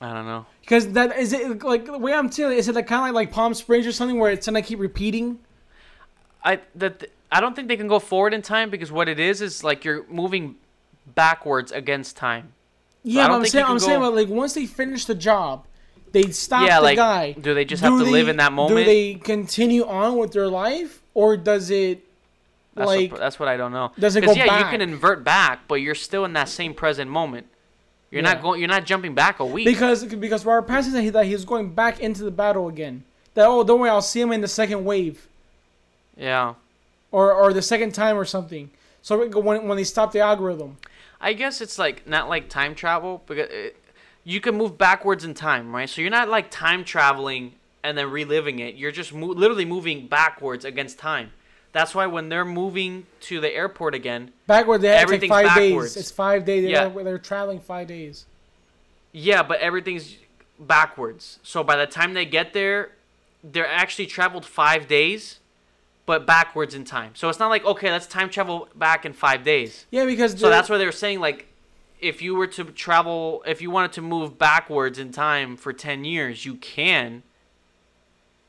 [0.00, 0.46] I don't know.
[0.60, 3.14] Because that is it like the way I'm telling you, is it like kind of
[3.14, 5.38] like, like Palm Springs or something where it's gonna keep repeating?
[6.44, 9.40] I that I don't think they can go forward in time because what it is
[9.40, 10.56] is like you're moving
[11.14, 12.52] backwards against time.
[13.02, 15.64] Yeah, but I'm saying I'm saying go- but like once they finish the job,
[16.12, 17.32] they stop Yeah, the like, guy.
[17.32, 18.78] do they just have to live in that moment?
[18.78, 22.04] Do they continue on with their life, or does it
[22.74, 23.92] That's like what, that's what I don't know.
[23.98, 24.64] does it go yeah, back?
[24.72, 27.46] you can invert back, but you're still in that same present moment.
[28.10, 28.34] You're Yeah.
[28.34, 28.60] not going.
[28.60, 29.66] You're not jumping back a week.
[29.66, 33.04] because because Robert Pattinson said he, that he's going back into the battle again.
[33.34, 35.26] That oh don't worry, I'll see him in the second wave
[36.16, 36.54] yeah,
[37.10, 38.70] or or the second time or something.
[39.02, 40.78] So when when they stop the algorithm.
[41.20, 43.76] I guess it's like not like time travel because it,
[44.28, 45.88] you can move backwards in time, right?
[45.88, 47.52] So you're not like time traveling
[47.84, 48.74] and then reliving it.
[48.74, 51.30] You're just mo- literally moving backwards against time.
[51.70, 55.94] That's why when they're moving to the airport again, Backward, they take Everything's five backwards.
[55.94, 56.02] days.
[56.02, 56.62] It's five days.
[56.64, 57.02] They're, Yeah.
[57.04, 58.26] they're traveling five days.
[59.12, 60.16] Yeah, but everything's
[60.58, 61.38] backwards.
[61.44, 62.90] So by the time they get there,
[63.44, 65.38] they're actually traveled five days,
[66.04, 67.12] but backwards in time.
[67.14, 69.86] So it's not like okay, let's time travel back in five days.
[69.92, 71.46] Yeah, because So that's why they were saying like,
[72.00, 76.04] if you were to travel, if you wanted to move backwards in time for ten
[76.04, 77.22] years, you can.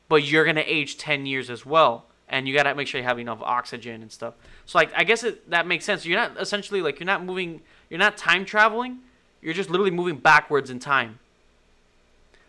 [0.08, 3.18] But you're gonna age ten years as well, and you gotta make sure you have
[3.18, 4.34] enough oxygen and stuff.
[4.66, 6.04] So like, I guess it, that makes sense.
[6.04, 8.98] You're not essentially like you're not moving, you're not time traveling.
[9.40, 11.20] You're just literally moving backwards in time.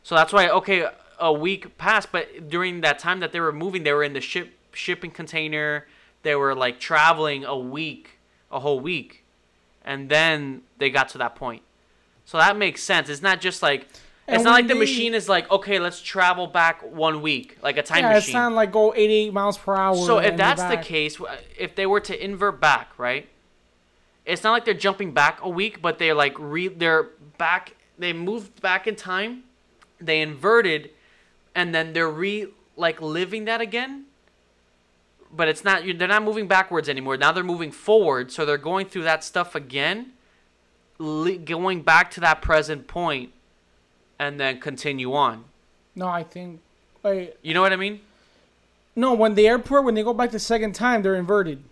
[0.04, 0.88] So that's why okay,
[1.20, 4.22] a week passed, but during that time that they were moving, they were in the
[4.22, 5.86] ship shipping container.
[6.24, 8.20] They were like traveling a week,
[8.52, 9.19] a whole week,
[9.90, 11.64] and then they got to that point.
[12.24, 13.10] So that makes sense.
[13.10, 13.88] It's not just like
[14.28, 17.76] it's not like the they- machine is like okay, let's travel back one week, like
[17.78, 18.40] a time yeah, it's machine.
[18.40, 19.96] not like go 88 miles per hour.
[19.96, 21.20] So if that's the case,
[21.58, 23.28] if they were to invert back, right?
[24.26, 27.08] It's not like they're jumping back a week, but they're like re they're
[27.40, 29.44] back they moved back in time,
[30.00, 30.92] they inverted,
[31.56, 34.06] and then they're re like living that again.
[35.32, 37.16] But it's not you- they're not moving backwards anymore.
[37.18, 40.14] Now they're moving forward, so they're going through that stuff again,
[40.98, 43.32] going back to that present point,
[44.18, 45.46] and then continue on.
[45.96, 46.62] No, I think.
[47.04, 48.02] Like, You know what I mean?
[48.96, 51.64] no, when the airport, when they go back the second time, they're inverted.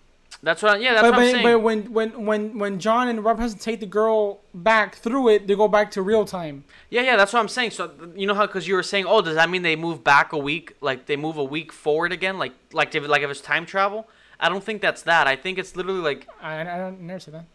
[0.43, 0.81] That's what.
[0.81, 1.43] Yeah, that's but what I'm saying.
[1.43, 5.29] but when when when when John and Rob has to take the girl back through
[5.29, 6.63] it, they go back to real time.
[6.89, 7.71] Yeah, yeah, that's what I'm saying.
[7.71, 10.33] So you know how because you were saying, oh, does that mean they move back
[10.33, 10.75] a week?
[10.79, 12.37] Like they move a week forward again?
[12.37, 14.07] Like like if like if it's time travel?
[14.39, 15.25] I don't think that's that.
[15.25, 17.45] I think it's literally like I I don't never said that.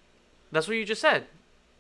[0.51, 1.27] that's what you just said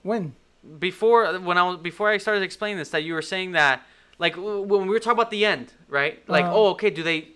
[0.05, 0.35] When?
[0.79, 3.83] before when I was before I started explaining this that you were saying that
[4.19, 6.23] like when we were talking about the end, right?
[6.29, 6.55] Like Uh-huh.
[6.55, 7.29] oh, okay, do they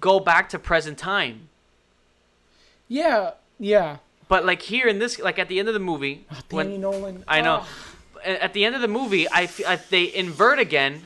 [0.00, 1.48] go back to present time?
[2.92, 3.96] Yeah, yeah.
[4.28, 6.78] But like here in this, like at the end of the movie, ah, when Danny
[6.78, 7.24] Nolan.
[7.26, 7.64] I know.
[7.64, 7.68] Oh.
[8.24, 11.02] At the end of the movie, I, I- they invert again,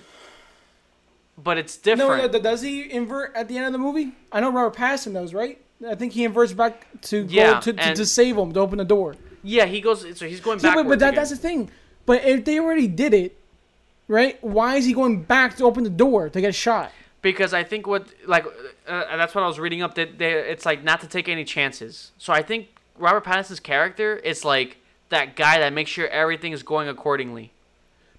[1.42, 2.32] but it's different.
[2.32, 4.12] no, does he invert at the end of the movie?
[4.32, 5.60] I know Robert Pattinson does, right?
[5.88, 8.78] I think he inverts back to Yeah, go to, to, to save him to open
[8.78, 9.14] the door.
[9.42, 10.00] yeah, he goes.
[10.18, 10.84] So he's going backwards.
[10.84, 11.70] but, but that, that's the thing.
[12.04, 13.38] But if they already did it,
[14.08, 14.42] right?
[14.42, 16.90] Why is he going back to open the door to get shot?
[17.22, 18.46] Because I think what like
[18.86, 21.44] uh, that's what I was reading up that they, it's like not to take any
[21.44, 22.12] chances.
[22.18, 26.62] So I think Robert Pattinson's character is like that guy that makes sure everything is
[26.62, 27.52] going accordingly.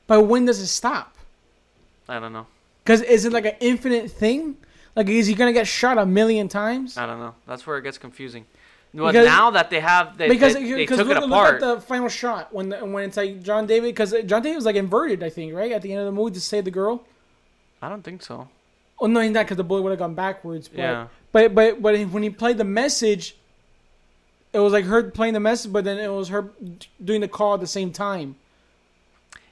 [0.08, 1.16] But when does it stop?
[2.08, 2.48] I don't know.
[2.84, 4.56] Because is it like an infinite thing?
[4.96, 6.98] Like, is he gonna get shot a million times?
[6.98, 7.36] I don't know.
[7.46, 8.46] That's where it gets confusing.
[8.94, 11.60] But Because- now that they have they, because they, they took look, it look at
[11.60, 14.78] the final shot when the, when it's like John David because John David was like
[14.78, 17.06] inverted I think right at the end of the movie to save the girl.
[17.82, 18.48] I don't think so.
[19.00, 20.68] Oh no, he's not because the bullet would have gone backwards.
[20.68, 21.08] But, Yeah.
[21.32, 23.36] But but but when he played the message,
[24.54, 26.50] it was like her playing the message, but then it was her
[27.04, 28.36] doing the call at the same time.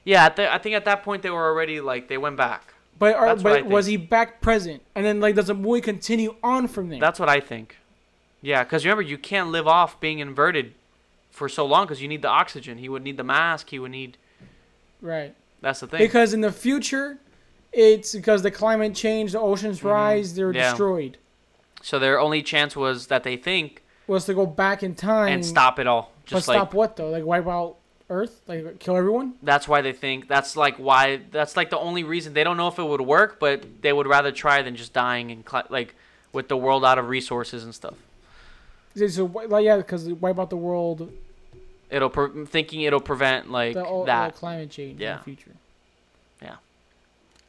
[0.04, 2.74] Yeah, at the, I think at that point they were already like they went back.
[2.98, 4.82] But are, That's what I but was he back present?
[4.94, 7.00] And then like does the movie continue on from there?
[7.00, 7.76] That's what I think.
[8.40, 10.74] Yeah, because remember you can't live off being inverted
[11.30, 12.78] for so long because you need the oxygen.
[12.78, 13.70] He would need the mask.
[13.70, 14.16] He would need.
[15.00, 15.34] right.
[15.60, 15.98] That's the thing.
[15.98, 17.18] Because in the future,
[17.76, 20.56] it's because the climate change, the oceans rise, they're Mm-hmm.
[20.56, 20.70] Yeah.
[20.70, 21.18] destroyed.
[21.82, 25.44] So their only chance was that they think Was to go back in time and
[25.44, 26.10] stop it all.
[26.24, 27.10] But Just like stop what though?
[27.10, 27.76] Like wipe out
[28.08, 28.40] Earth?
[28.46, 29.34] Like kill everyone?
[29.42, 32.68] that's why they think that's like why that's like the only reason they don't know
[32.68, 35.94] if it would work, but they would rather try than just dying and cli- like
[36.32, 37.94] with the world out of resources and stuff.
[38.96, 41.12] So, so like, yeah, because wipe out the world,
[41.90, 44.32] It'll pre- thinking it'll prevent like the, that.
[44.34, 45.18] the climate change in Yeah.
[45.18, 45.52] the future.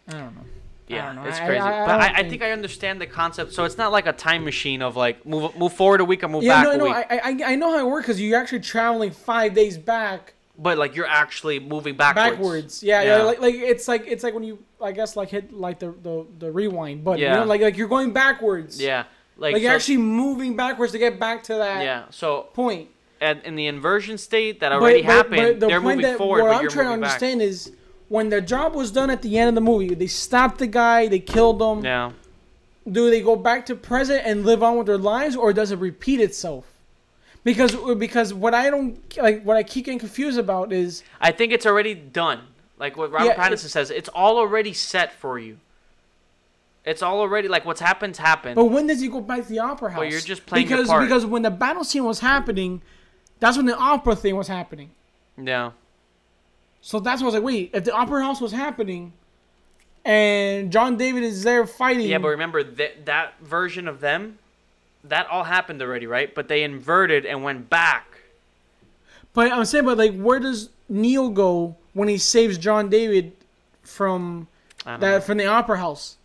[0.07, 0.41] I don't know.
[0.87, 1.29] Yeah, don't know.
[1.29, 1.57] it's crazy.
[1.59, 3.53] I- I but I, I think- think I understand the concept.
[3.53, 6.29] So it's not like a time machine of like move move forward a week or
[6.29, 6.91] move Yeah, back no, no.
[6.93, 10.77] I, I, I know how it works because you're actually traveling five days back but
[10.77, 12.31] like you're actually moving backwards.
[12.31, 12.83] backwards.
[12.83, 13.17] Yeah, Yeah.
[13.17, 15.91] yeah, like, like it's like it's like when you I guess like hit like the
[16.01, 17.19] the, the rewind button.
[17.19, 17.35] You Yeah.
[17.39, 18.81] know, like like you're going backwards.
[18.81, 19.03] Yeah,
[19.37, 22.05] like, Like, you're actually moving backwards to get back to that yeah.
[22.11, 22.89] So point.
[23.19, 26.49] at, in the inversion state that already happened, the they're point moving that forward, what
[26.51, 27.21] but I'm you're trying to moving back.
[27.21, 27.71] understand is
[28.09, 31.07] when the job was done at the end of the movie, they stopped the guy,
[31.07, 31.83] they killed him.
[31.83, 32.11] Yeah.
[32.89, 35.79] Do they go back to present and live on with their lives, or does it
[35.79, 36.65] repeat itself?
[37.43, 41.51] Because because what I don't like, what I keep getting confused about is I think
[41.53, 42.41] it's already done.
[42.79, 45.57] Like what Robert Yeah, Pattinson says, it's all already set for you.
[46.85, 48.55] It's all already like what's happened's happened.
[48.55, 49.99] But when does he go back to the opera house?
[49.99, 52.81] Well, you're just playing because because when the battle scene was happening,
[53.39, 54.91] that's when the opera thing was happening.
[55.37, 55.71] yeah.
[56.81, 59.13] So that's what I was like, wait, if the opera house was happening,
[60.05, 64.39] and John David is there fighting, Yeah, but remember that that version of them,
[65.03, 66.33] that all happened already, right?
[66.33, 68.19] But they inverted and went back.
[69.33, 73.33] but I'm saying, but like, where does Neil go when he saves John David
[73.83, 74.47] from
[74.85, 75.19] that know.
[75.21, 76.17] from the opera house?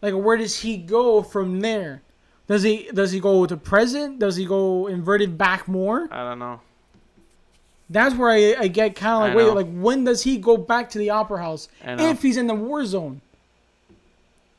[0.00, 2.02] Like, where does he go from there?
[2.48, 4.18] Does he does he go to present?
[4.18, 6.08] Does he go inverted back more?
[6.10, 6.60] I don't know.
[7.90, 10.90] That's where I, I get kind of like, wait, like when does he go back
[10.90, 13.20] to the opera house if he's in the war zone?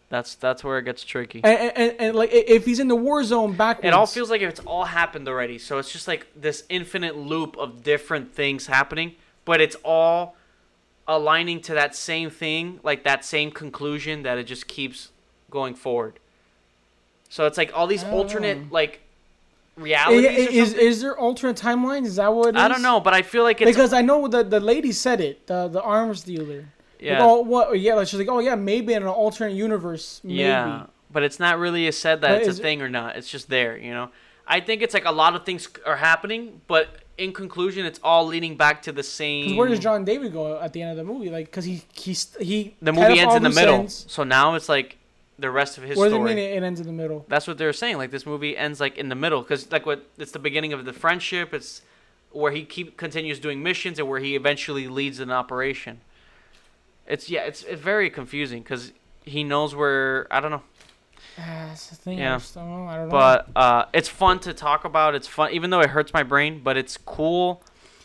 [0.10, 1.42] That's that's where it gets tricky.
[1.44, 4.30] And, and, and, and, like if he's in the war zone backwards, It all feels
[4.30, 5.58] like it's all happened already.
[5.58, 10.36] So it's just like this infinite loop of different things happening, but it's all
[11.08, 15.10] aligning to that same thing, like that same conclusion that it just keeps
[15.50, 16.20] going forward.
[17.30, 18.18] So it's like all these don't know.
[18.18, 18.68] alternate oh.
[18.70, 19.02] like
[19.76, 20.50] Realities.
[20.50, 22.06] is is there alternate timelines?
[22.06, 22.56] Is that what?
[22.56, 25.20] I don't know, but I feel like it's because I know the the lady said
[25.20, 26.66] it, the the arms dealer.
[27.00, 27.68] yeah, Like, oh, what?
[27.70, 30.40] Oh, yeah, like she's like, oh yeah, maybe in an alternate universe, maybe.
[30.40, 33.16] yeah, but it's not really said that But it's a thing or not.
[33.16, 34.10] It's just there, you know.
[34.46, 38.26] I think it's like a lot of things are happening, but in conclusion, it's all
[38.26, 39.56] leading back to the same.
[39.56, 41.30] Where does John David go at the end of the movie?
[41.30, 42.76] Like, because he he he.
[42.82, 43.88] the movie ends in the middle.
[43.88, 44.98] So now it's like
[45.40, 46.36] the rest of his What does it story.
[46.36, 47.26] mean it, ends in the middle?
[47.28, 47.98] That's what they're saying.
[47.98, 50.86] Like this movie ends like in the middle because like what it's the beginning of
[50.86, 51.54] the friendship.
[51.54, 51.82] It's
[52.32, 56.02] where he keep continues doing missions and where he eventually leads an operation.
[57.08, 58.92] It's yeah, it's, it's very confusing because
[59.24, 60.64] he knows where I don't know,
[61.38, 62.20] Ah, that's the thing.
[62.20, 62.36] Yeah.
[62.36, 62.88] I, just don't know.
[62.88, 63.12] I don't know.
[63.12, 65.16] but uh, it's fun to talk about.
[65.16, 67.64] It's fun even though it hurts my brain, but it's cool.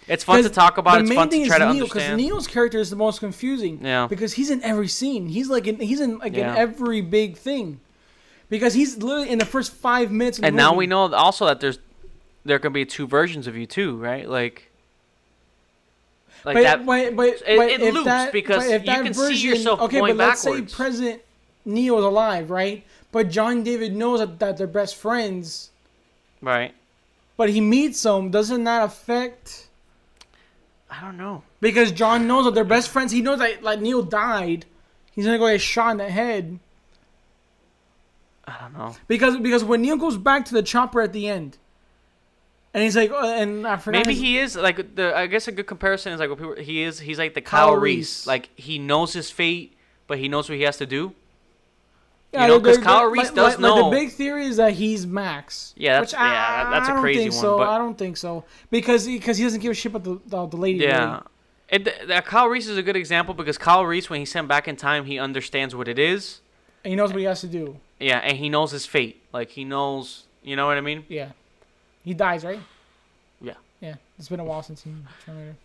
[0.09, 0.95] It's fun to talk about.
[0.95, 2.17] The It's main fun thing to try is to Neil, because understand.
[2.21, 3.81] Neil's character is the most confusing.
[3.85, 4.07] Yeah.
[4.07, 5.29] Because he's in every scene.
[5.29, 6.53] He's like in, he's in like Yeah.
[6.53, 7.81] in every big thing.
[8.49, 10.39] Because he's literally in the first five minutes.
[10.41, 11.79] And now we know also that there's
[12.45, 14.29] there can be two versions of you too, right?
[14.29, 14.71] Like.
[16.45, 16.87] Like but, that.
[16.87, 19.51] but, but, it- but it if loops that, because if you that can see version,
[19.51, 20.73] yourself okay, going but let's backwards.
[20.73, 21.23] say President
[21.65, 22.85] Neil's alive, right?
[23.11, 25.71] But John David knows that, that they're best friends.
[26.41, 26.73] Right.
[27.37, 28.31] But he meets them.
[28.31, 29.68] Doesn't that affect?
[30.91, 31.43] I don't know.
[31.61, 33.13] Because John knows that they're best friends.
[33.13, 34.65] He knows that like Neil died.
[35.13, 36.59] He's gonna go get shot in the head.
[38.47, 38.97] I don't know.
[39.07, 41.59] Because because when Neil goes back to the chopper at the end,
[42.73, 43.99] and he's like, uh, and I forgot.
[43.99, 45.17] Maybe his- he is like the.
[45.17, 46.55] I guess a good comparison is like what people.
[46.57, 46.99] He is.
[47.01, 47.97] He's like the Kyle, Kyle Reese.
[48.21, 48.27] Reese.
[48.27, 49.77] Like he knows his fate,
[50.07, 51.13] but he knows what he has to do.
[52.33, 54.57] Yeah, know, 'cause they're- Kyle Reese like- does like- know- like the big theory is
[54.59, 55.73] that he's Max.
[55.77, 57.69] Yeah, that's- which I, yeah, that- that's a I don't crazy think one, So but-
[57.71, 60.81] I don't think so because because he doesn't give a shit about the the, lady.
[60.81, 61.07] Yeah.
[61.11, 61.21] really.
[61.71, 64.49] It, th- that Kyle Reese is a good example because Kyle Reese, when he's sent
[64.49, 66.41] back in time, he understands what it is.
[66.85, 67.77] and he knows what he has to do.
[67.99, 69.21] Yeah, and he knows his fate.
[69.33, 71.05] Like he knows, you know what I mean.
[71.09, 71.31] Yeah,
[72.05, 72.61] he dies, right?
[73.41, 73.55] Yeah.
[73.81, 74.91] Yeah, it's been a while since he.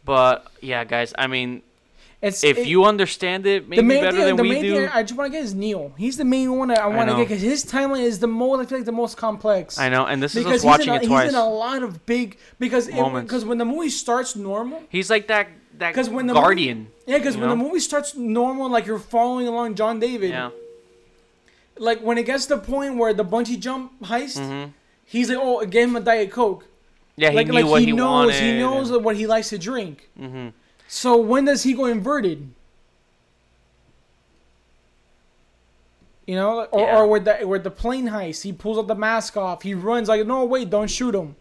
[0.06, 1.62] But yeah, guys, I mean,
[2.24, 4.62] It's if it- you understand it, maybe the main better thing, than the we main
[4.64, 4.76] do.
[4.76, 5.92] thing I just want to get is Neil.
[5.98, 8.60] He's the main one that I want to get because his timeline is the most.
[8.62, 9.78] I feel like the most complex.
[9.78, 12.06] I know, and this is us watching in a, it he's in a lot of
[12.06, 13.28] big because Moments.
[13.28, 15.50] because when the movie starts normal, He's like that
[15.80, 16.88] that when the guardian.
[17.08, 20.52] yeah, because when the movie starts normal, like you're following along John David, yeah.
[21.78, 24.70] like when it gets to the point where the bungee jump heist, hmm
[25.06, 26.66] he's like, oh, give him a diet coke.
[27.18, 28.42] Yeah, he like knew like what he, he, knows wanted.
[28.42, 30.10] he knows what he likes to drink.
[30.18, 30.50] hmm
[30.94, 32.52] So when does he go inverted?
[36.28, 37.00] You know, or, Yeah.
[37.00, 39.64] or with the with the plane heist, he pulls up the mask off.
[39.64, 41.36] He runs like, no, wait, don't shoot him.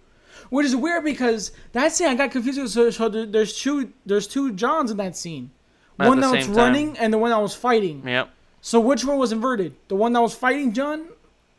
[0.49, 2.67] Which is weird because that scene I got confused.
[2.73, 5.51] So, so there's two there's two Johns in that scene.
[6.01, 6.57] At one that was time.
[6.57, 8.03] running and the one that was fighting.
[8.09, 8.31] Yep.
[8.63, 9.75] So which one was inverted?
[9.89, 11.09] The one that was fighting John,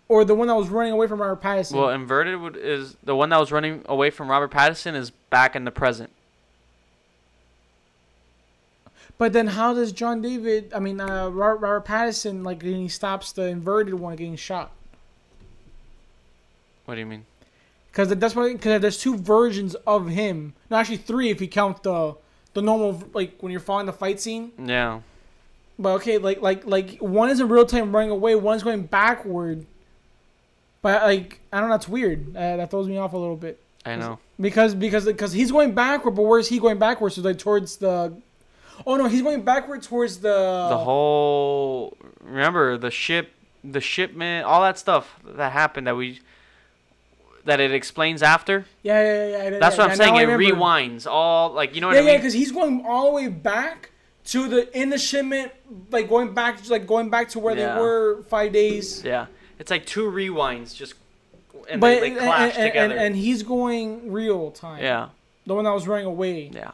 [0.07, 1.73] or the one that was running away from Robert Pattinson?
[1.75, 5.63] Well, inverted is the one that was running away from Robert Pattinson is back in
[5.63, 6.09] the present.
[9.17, 10.73] But then how does John David?
[10.73, 14.71] I mean, uh, Robert, Robert Pattinson like when he stops the inverted one getting shot?
[16.85, 17.25] What do you mean?
[17.91, 18.53] Because that's why.
[18.53, 20.53] Because there's two versions of him.
[20.69, 22.15] No, actually three if you count the
[22.53, 24.51] the normal like when you're following the fight scene.
[24.57, 25.01] Yeah.
[25.77, 29.65] But okay, like like like one is in real time running away, one's going backward.
[30.81, 32.35] But like I don't know, that's weird.
[32.35, 34.19] Uh, that throws me off a little bit I know.
[34.39, 37.15] because because because he's going backward, but where's he going backwards?
[37.15, 38.13] So like towards the.
[38.85, 40.67] Oh no, he's going backward towards the.
[40.69, 43.31] the whole remember the ship
[43.63, 46.19] the shipment all that stuff that happened that we
[47.45, 49.43] that it explains after Yeah, yeah, yeah.
[49.51, 52.01] yeah that's yeah, what i'm yeah, saying it rewinds all like you know what Yeah,
[52.01, 53.91] i yeah, mean because he's going all the way back
[54.25, 55.51] to the in the shipment,
[55.91, 57.75] like going back, like going back to where Yeah.
[57.75, 59.03] they were five days.
[59.03, 59.25] yeah
[59.59, 60.93] it's like two rewinds just
[61.69, 64.81] and but they, they and, clash and, together and, and he's going real time.
[64.81, 65.09] yeah
[65.45, 66.49] the one that was running away.
[66.53, 66.71] yeah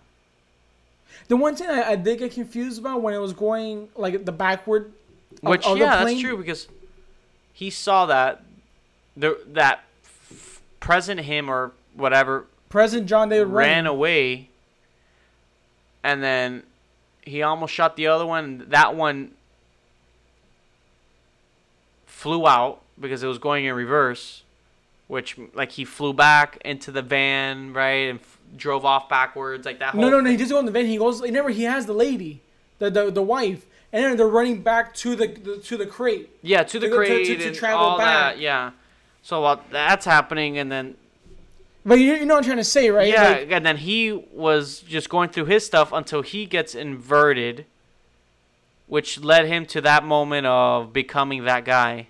[1.29, 4.31] The one thing I, I did get confused about when it was going like the
[4.31, 4.91] backward.
[5.41, 6.67] which of the yeah that's true because
[7.53, 8.43] he saw that
[9.15, 13.85] the that f- present him or whatever President John David ran running.
[13.87, 14.49] away
[16.03, 16.63] and then
[17.21, 19.31] he almost shot the other one that one
[22.05, 24.43] flew out because it was going in reverse
[25.07, 29.79] which like he flew back into the van right and f- drove off backwards like
[29.79, 30.29] that whole No, no, no.
[30.29, 30.85] He doesn't go in the van.
[30.85, 31.21] He goes.
[31.23, 31.49] He never.
[31.49, 32.41] He has the lady,
[32.79, 36.29] the the, the wife, and then they're running back to the, the to the crate.
[36.41, 38.35] yeah to the to to- crate to- to and travel all back.
[38.35, 38.71] that yeah
[39.21, 40.95] so while that's happening and then
[41.85, 43.07] But you, you know what I'm trying to say, right?
[43.07, 47.65] yeah Like, and then he was just going through his stuff until he gets inverted
[48.87, 52.07] which led him to that moment of becoming that guy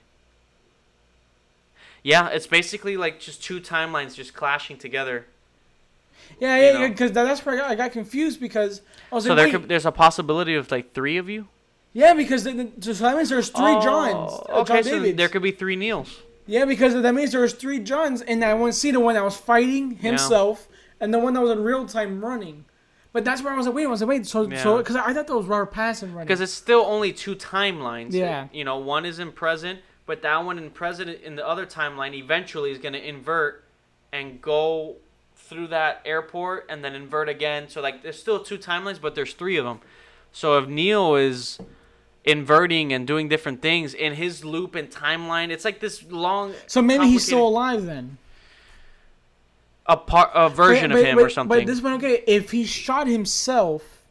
[2.04, 5.26] yeah it's basically like just two timelines just clashing together
[6.40, 9.38] yeah, yeah, because that's where I got, I got confused because I was so like,
[9.38, 11.48] there could, there's a possibility of like three of you
[11.92, 14.32] yeah, because then, so that means there's three Oh, Johns.
[14.32, 15.18] Uh, okay John so Davids.
[15.18, 18.72] there could be three neils yeah, because that means there's three Johns in that one
[18.74, 18.96] scene.
[18.96, 20.68] The one that was fighting himself,
[21.00, 22.66] and the one that was in real time running.
[23.14, 25.14] But that's where I was like, wait, I was like, wait, so so because I
[25.14, 26.26] thought that was Robert Pattinson running.
[26.26, 28.14] because it's still only two timelines.
[28.14, 28.48] Yeah.
[28.52, 32.16] you know, one is in present, but that one in present in the other timeline
[32.16, 33.64] eventually is going to invert
[34.12, 34.96] and go
[35.50, 37.68] through that airport and then invert again.
[37.68, 39.80] So like, there's still two timelines, but there's three of them.
[40.32, 41.60] So if Neil is
[42.24, 46.54] inverting and doing different things in his loop and timeline, it's like this long.
[46.68, 48.18] so maybe he's still alive then.
[49.88, 51.60] a part a version But- of him but- or something.
[51.60, 54.04] But this one, okay, if he shot himself,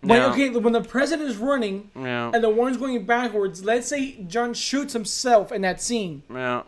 [0.00, 0.30] when, Yeah.
[0.30, 4.92] okay, when the president is running and the one's going backwards, let's say John shoots
[4.92, 6.62] himself in that scene, yeah.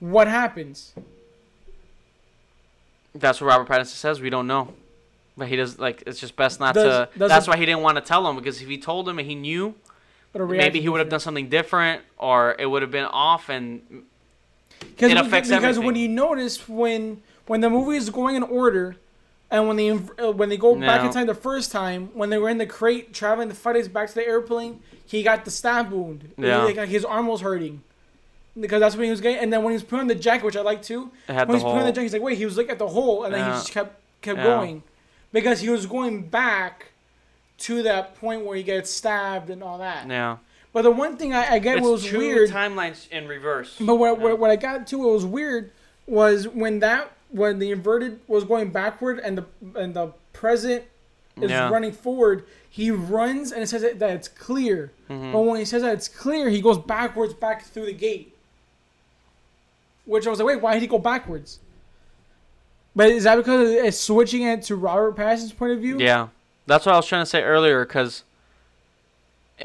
[0.00, 0.92] what happens?
[3.14, 4.20] That's what Robert Pattinson says.
[4.20, 4.72] We don't know.
[5.36, 7.18] But he does like it's just best not Does- to.
[7.18, 9.18] does That's it- why he didn't want to tell him because if he told him
[9.18, 9.74] and he knew,
[10.34, 14.04] maybe he would have done something different or it would have been off and
[14.80, 15.84] Because, It affects because everything.
[15.86, 18.96] when you notice when when the movie is going in order,
[19.50, 22.38] and when they uh, when they go back in time the first time when they
[22.38, 25.90] were in the crate traveling the fighters back to the airplane, he got the stab
[25.90, 26.32] wound.
[26.36, 26.62] Yeah.
[26.64, 27.82] Like, like, his arm was hurting.
[28.58, 30.56] Because that's when he was getting, and then when he was putting the jacket, which
[30.56, 32.70] I like too, when the he's putting the jacket, he's like, wait, he was looking
[32.72, 34.44] at the hole, and then he just kept kept Yeah.
[34.44, 34.82] going,
[35.32, 36.86] because he was going back
[37.58, 40.08] to that point where he gets stabbed and all that.
[40.08, 40.38] Yeah,
[40.72, 43.76] But the one thing I, I get was weird, timelines in reverse.
[43.80, 44.24] but what, Yeah.
[44.24, 45.70] what, what I got to what was weird
[46.06, 49.44] was when that when the inverted was going backward and the
[49.78, 50.82] and the present
[51.40, 51.68] is Yeah.
[51.68, 54.90] running forward, he runs and it says that it's clear.
[55.10, 55.32] Mhm.
[55.32, 58.34] But when he says that it's clear, he goes backwards back through the gate.
[60.08, 61.60] Which I was like, wait, why did he go backwards?
[62.96, 65.98] But is that because it's switching it to Robert Pattinson's point of view?
[66.00, 66.28] Yeah,
[66.66, 67.84] that's what I was trying to say earlier.
[67.84, 68.24] Because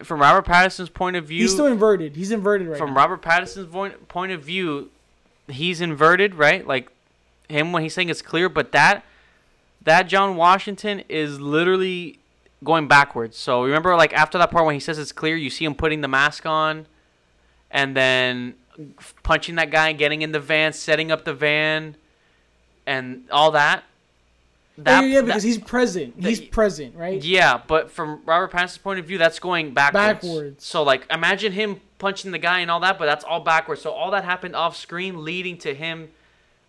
[0.04, 2.18] from Robert Pattinson's point of view, He's still inverted.
[2.18, 2.98] He's inverted right from now.
[2.98, 4.92] Robert Pattinson's point point of view,
[5.48, 6.68] he's inverted, right?
[6.68, 6.90] Like
[7.48, 9.06] him when he's saying it's clear, but that
[9.82, 12.20] that John Washington is literally
[12.66, 13.38] going backwards.
[13.38, 16.02] So remember, like after that part when he says it's clear, you see him putting
[16.02, 16.86] the mask on,
[17.72, 18.56] and then
[19.24, 21.96] punching that guy, getting in the van, setting up the van,
[22.86, 23.84] and all that.
[24.78, 26.20] Oh, yeah, yeah, that- because he's present.
[26.22, 27.24] that- He's present, right?
[27.24, 30.26] yeah, but from Robert Pattinson's point of view, that's going backwards.
[30.26, 30.66] Backwards.
[30.66, 33.82] So like, imagine him punching the guy and all that, but that's all backwards.
[33.82, 36.10] So all that happened off screen, leading to him,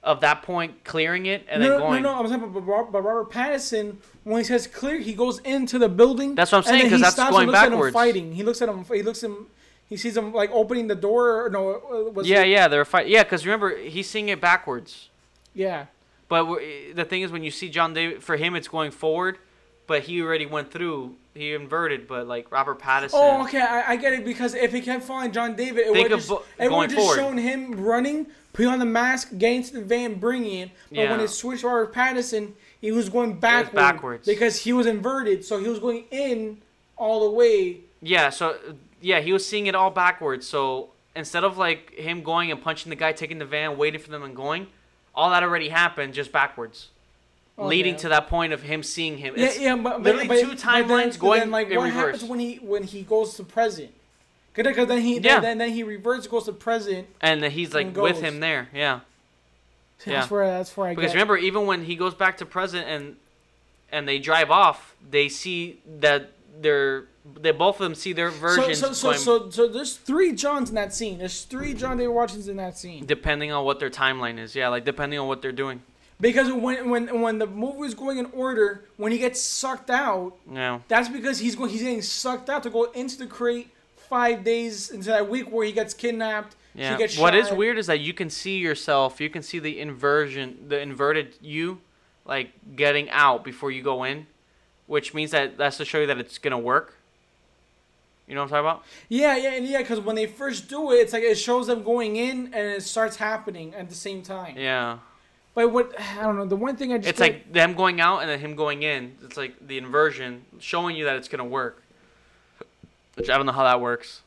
[0.03, 2.03] of that point, clearing it and no, then going.
[2.03, 2.61] no, no, I'm saying, but,
[2.93, 6.35] but, Robert Pattinson, when he says clear, he goes into the building.
[6.35, 7.95] That's what I'm saying, because that's going and looks At backwards.
[7.95, 8.33] fighting.
[8.33, 8.85] He looks at him.
[8.85, 9.47] He looks at him.
[9.95, 11.45] He sees him like opening the door.
[11.45, 11.75] Or no,
[12.09, 13.07] uh, was Yeah, it- yeah, they're fight.
[13.07, 15.09] Yeah, because remember he's seeing it backwards.
[15.55, 15.87] yeah.
[16.29, 19.39] But w- the thing is, when you see John David, for him it's going forward,
[19.87, 21.15] but he already went through.
[21.33, 23.11] He inverted, but like Robert Pattinson.
[23.13, 26.09] Oh, okay, I, I get it because if he kept following John David, it would
[26.11, 27.17] just, bo- it would just forward.
[27.17, 30.71] shown him running, putting on the mask, getting to the van, bringing it.
[30.91, 31.25] But when Yeah.
[31.25, 34.27] it switched to Robert Pattinson, he was going backward backwards.
[34.27, 36.59] because he was inverted, so he was going in
[36.97, 37.81] all the way.
[38.01, 38.57] Yeah, so
[39.05, 40.47] yeah, he was seeing it all backwards.
[40.47, 44.11] So instead of like him going and punching the guy, taking the van, waiting for
[44.11, 44.67] them and going,
[45.15, 46.89] all that already happened just backwards,
[47.59, 48.03] oh, leading Okay.
[48.03, 49.35] to that point of him seeing him.
[49.37, 51.77] Yeah, It's yeah, but, but literally but, two but timelines then, going then, like, in
[51.77, 52.01] what reverse.
[52.15, 53.93] happens when he when he goes to present?
[54.55, 55.41] Because then he Yeah.
[55.41, 57.07] then, then he reverts, goes to present.
[57.21, 58.69] and then he's like with him there.
[58.73, 59.01] Yeah,
[59.99, 60.27] That's Yeah.
[60.29, 61.15] where that's where I because get.
[61.17, 63.17] remember, even when he goes back to present and
[63.93, 66.31] and they drive off, they see that
[66.61, 67.07] they're
[67.41, 70.33] they both of them see their so versions so so, going, so so there's three
[70.33, 71.19] Johns in that scene.
[71.19, 73.07] There's three John David Washingtons in that scene.
[73.07, 74.55] depending on what their timeline is.
[74.55, 75.83] Yeah, like depending on what they're doing.
[76.21, 80.35] Because when when when the movie is going in order, when he gets sucked out,
[80.51, 80.81] Yeah.
[80.87, 84.91] that's because he's going he's getting sucked out to go into the crate five days
[84.91, 86.57] into that week where he gets kidnapped.
[86.75, 86.97] Yeah.
[86.99, 90.67] Gets What is weird is that you can see yourself, you can see the inversion,
[90.69, 91.81] the inverted you,
[92.25, 94.27] like getting out before you go in,
[94.87, 96.99] which means that that's to show you that it's gonna work.
[98.27, 98.85] You know what I'm talking about?
[99.09, 99.79] Yeah, yeah, and yeah.
[99.79, 102.83] Because when they first do it, it's like it shows them going in and it
[102.83, 104.57] starts happening at the same time.
[104.57, 104.99] Yeah.
[105.55, 106.47] But what I don't know.
[106.47, 109.17] The one thing I just It's like them going out and then him going in.
[109.23, 111.83] It's like the inversion showing you that it's gonna work.
[113.15, 114.23] Which I don't know how that works.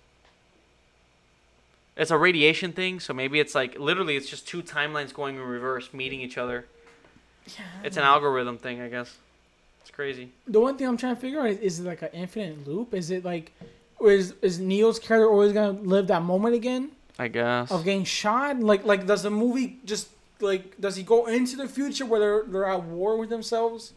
[1.98, 5.42] It's a radiation thing, so maybe it's like literally it's just two timelines going in
[5.42, 6.66] reverse, meeting each other.
[7.48, 9.18] Yeah, It's an algorithm thing, I guess.
[9.82, 10.32] It's crazy.
[10.46, 12.94] the one thing I'm trying to figure out is, is it like an infinite loop?
[12.94, 13.52] Is it like,
[14.02, 17.72] is is Neil's character always gonna live that moment again I guess.
[17.72, 18.60] of getting shot?
[18.60, 22.44] Like like does the movie just like does he go into the future where they're
[22.48, 23.94] they're at war with themselves?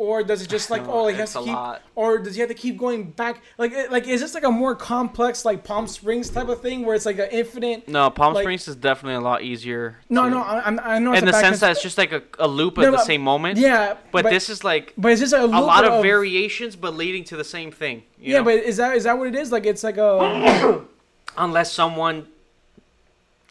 [0.00, 1.82] Or does it just like oh like he has It's to a keep lot.
[1.94, 4.74] or does he have to keep going back like like is this like a more
[4.74, 8.44] complex like Palm Springs type of thing where it's like an infinite No, Palm like-
[8.44, 9.98] Springs is definitely a lot easier.
[10.08, 12.12] no to- no I, I'm- I know in the sense cons- that it's just like
[12.12, 13.58] a, a loop No, at the same moment.
[13.58, 16.94] yeah But, this is like but is this a, a lot of of variations, but
[16.96, 18.04] leading to the same thing.
[18.18, 18.44] you yeah know?
[18.44, 20.80] but is that is that what it is like it's like a
[21.36, 22.26] unless someone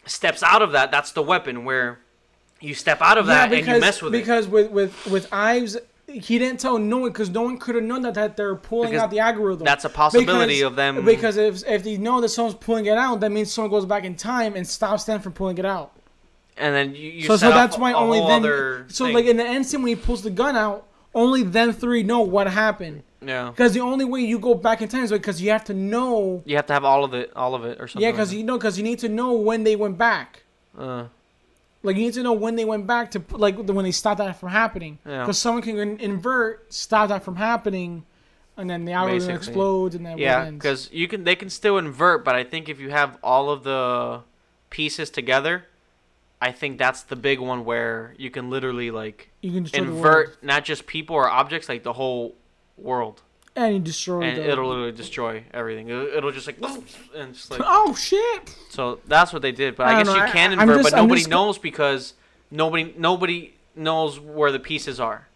[0.04, 2.00] steps out of that, that's the weapon where
[2.60, 4.18] you step out of that and you mess with it.
[4.18, 5.76] because with with with Ives,
[6.12, 8.90] he didn't tell no one because no one could have known that, that they're pulling
[8.90, 9.64] Because out the algorithm.
[9.64, 11.04] That's a possibility Because- of them.
[11.04, 14.04] Because if if they know that someone's pulling it out, that means someone goes back
[14.04, 15.92] in time and stops them from pulling it out.
[16.56, 18.88] and then you, you so so that's why only then.
[18.88, 19.14] So thing.
[19.14, 22.20] like in the end scene when he pulls the gun out, only them three know
[22.20, 23.02] what happened.
[23.22, 25.74] yeah, Because the only way you go back in time is because you have to
[25.74, 26.42] know.
[26.44, 28.02] you have to have all of it, all of it, or something.
[28.06, 30.42] Yeah, because you know, because you need to know when they went back.
[30.78, 31.04] uh,
[31.82, 34.38] Like you need to know when they went back to like when they stopped that
[34.38, 34.98] from happening.
[35.06, 35.20] Yeah.
[35.20, 38.04] Because someone can invert, stop that from happening,
[38.56, 39.36] and then the algorithm Basically.
[39.36, 42.78] explodes, and then yeah, because you can they can still invert, but I think if
[42.80, 44.20] you have all of the
[44.68, 45.64] pieces together,
[46.40, 49.90] I think that's the big one where you can literally like you can destroy the
[49.90, 49.96] world.
[49.96, 52.34] invert not just people or objects, like the whole
[52.76, 53.22] world,
[53.66, 54.50] and you destroy and the.
[54.50, 55.88] it'll literally destroy everything.
[55.88, 56.56] It'll, it'll just like
[57.16, 58.54] and just like oh shit!
[58.68, 59.76] so that's what they did.
[59.76, 62.14] But I I, guess know, you can I'm invert, just- but nobody just- knows because
[62.50, 65.28] nobody nobody knows where the pieces are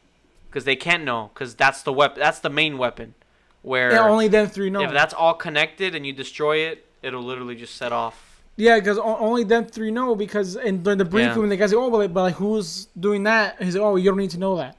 [0.50, 2.18] because they can't know because that's the weapon.
[2.20, 3.14] That's the main weapon.
[3.62, 4.82] Where Yeah, only them three know.
[4.82, 8.42] if that's all connected and you destroy it, it'll literally just set off.
[8.56, 11.48] yeah, because only them three know because and during the briefing Yeah.
[11.48, 14.10] the guys say, "Oh, but like, but like who's doing that?" He's like, "Oh, you
[14.10, 14.76] don't need to know that."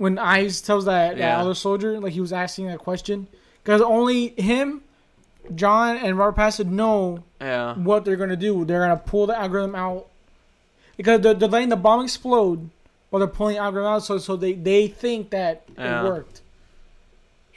[0.00, 3.26] When Ives tells that, that other soldier, like he was asking that question,
[3.62, 4.80] because only him,
[5.54, 7.74] John, and Robert Pattinson know Yeah.
[7.74, 8.64] what they're gonna do.
[8.64, 10.06] They're gonna pull the algorithm out
[10.96, 12.70] because they're, they're letting the bomb explode
[13.10, 13.98] while they're pulling the algorithm out.
[14.04, 16.00] So so they they think that Yeah.
[16.00, 16.40] it worked.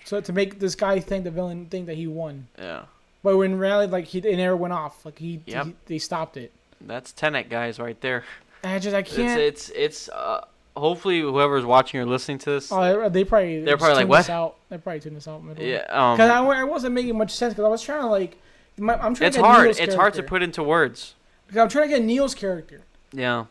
[0.04, 2.84] So to make this guy think the villain think that he won, Yeah.
[3.24, 5.06] but when reality like he it never went off.
[5.06, 5.66] Like he, Yep.
[5.66, 6.52] he they stopped it.
[6.82, 8.26] That's Tenet guys right there.
[8.66, 9.40] I just I It's can't.
[9.40, 10.42] it's it's uh,
[10.76, 12.72] hopefully whoever's watching or listening to this.
[12.72, 14.56] oh, they, probably They're probably like, "What?" Out.
[14.70, 15.42] They probably tuned this out.
[15.60, 15.86] yeah.
[15.90, 18.38] Um, Because I, I wasn't making much sense because I was trying to like,
[18.78, 19.68] my, I'm trying it's hard.
[19.78, 21.16] It's hard to put into words.
[21.48, 22.82] Because I'm trying to get Neil's character.
[23.12, 23.46] Yeah.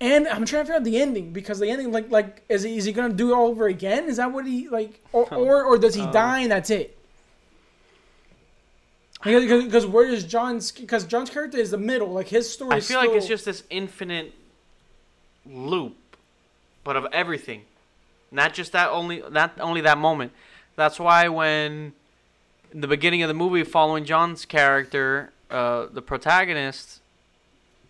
[0.00, 2.76] And I'm trying to figure out the ending because the ending, like, like is he,
[2.76, 4.04] is he gonna do it all over again?
[4.04, 6.12] Is that what he like, or or, or does he Uh.
[6.12, 6.96] die and that's it?
[9.24, 10.70] Because, because where is John's?
[10.70, 12.12] Because John's character is the middle.
[12.12, 12.76] Like his story.
[12.76, 14.32] I feel like it's just this infinite
[15.44, 15.96] loop,
[16.88, 17.64] but of everything,
[18.30, 20.32] not just that only not only that moment.
[20.74, 21.92] That's why when
[22.72, 27.02] in the beginning of the movie, following John's character, uh, the protagonist,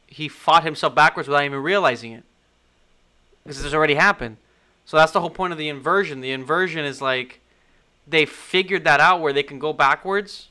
[0.08, 2.24] he fought himself backwards without even realizing it,
[3.44, 4.36] because this already happened.
[4.84, 6.20] So that's the whole point of the inversion.
[6.20, 7.38] The inversion is like
[8.04, 10.48] they figured that out where they can go backwards.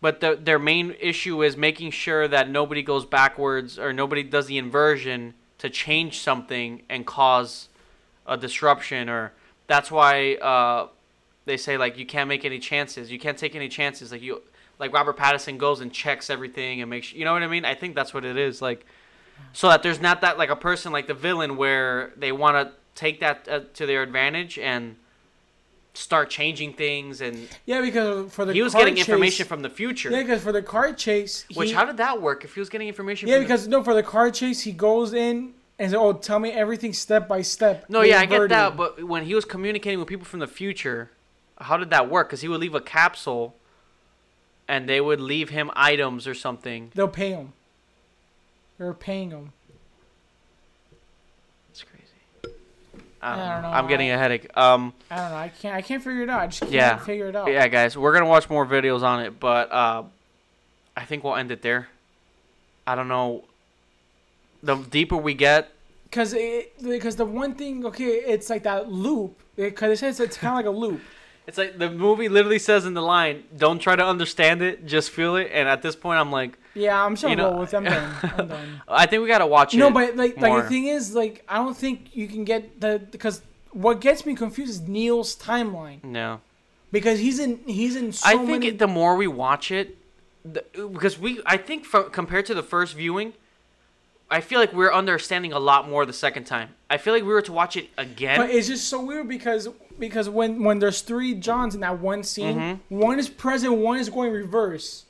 [0.00, 4.46] But the, their main issue is making sure that nobody goes backwards or nobody does
[4.46, 7.68] the inversion to change something and cause
[8.26, 9.32] a disruption or
[9.66, 10.88] that's why uh,
[11.44, 13.10] they say like you can't make any chances.
[13.10, 14.10] You can't take any chances.
[14.10, 14.42] Like you
[14.78, 17.64] like Robert Pattinson goes and checks everything and makes sure, you know what I mean?
[17.64, 18.84] I think that's what it is like
[19.52, 22.74] so that there's not that like a person like the villain where they want to
[22.94, 24.96] take that uh, to their advantage and
[25.94, 29.68] start changing things and Yeah, because for the he was getting chase, information from the
[29.70, 30.10] future.
[30.10, 32.68] Yeah, because for the car chase, which he- how did that work if he was
[32.68, 35.90] getting information Yeah, from the- because no, for the car chase, he goes in and
[35.90, 39.24] says, "Oh, tell me everything step by step." No, yeah, I get that, but when
[39.24, 41.10] he was communicating with people from the future,
[41.60, 42.28] how did that work?
[42.28, 43.56] Because he would leave a capsule,
[44.68, 46.92] and they would leave him items or something.
[46.94, 47.52] they'll pay him.
[48.78, 49.52] They're paying him.
[51.70, 52.54] It's crazy.
[53.22, 53.70] I don't, I don't know.
[53.70, 53.76] know.
[53.76, 54.56] I'm getting a headache.
[54.56, 55.36] Um, I don't know.
[55.36, 55.74] I can't.
[55.76, 56.40] I can't figure it out.
[56.40, 56.96] I just can't Yeah.
[56.96, 57.48] figure it out.
[57.50, 60.04] yeah, guys, we're gonna watch more videos on it, but uh,
[60.96, 61.88] I think we'll end it there.
[62.86, 63.44] I don't know.
[64.62, 65.70] The deeper we get,
[66.04, 69.38] Because it, because the one thing, okay, it's like that loop.
[69.56, 71.00] Because it says it's kind of like a loop.
[71.46, 75.10] it's like the movie literally says in the line, "Don't try to understand it, just
[75.10, 77.74] feel it." And at this point, I'm like, Yeah, I'm sure You know- with.
[77.74, 78.14] I'm done.
[78.22, 78.82] I'm done.
[78.88, 79.78] I think we gotta watch it.
[79.78, 83.00] No, but like, like the thing is, like, I don't think you can get the
[83.10, 83.42] because
[83.72, 86.40] what gets me confused is Neil's timeline no.
[86.92, 88.66] because he's in he's in so I think many.
[88.68, 89.96] it, the more we watch it,
[90.44, 93.32] the, because we, I think from compared to the first viewing,
[94.30, 96.70] I feel like we're understanding a lot more the second time.
[96.88, 98.38] I feel like we were to watch it again.
[98.38, 99.68] But it's just so weird because
[99.98, 102.96] because when when there's three Johns in that one scene, Mm-hmm.
[102.98, 105.04] one is present, one is going reverse.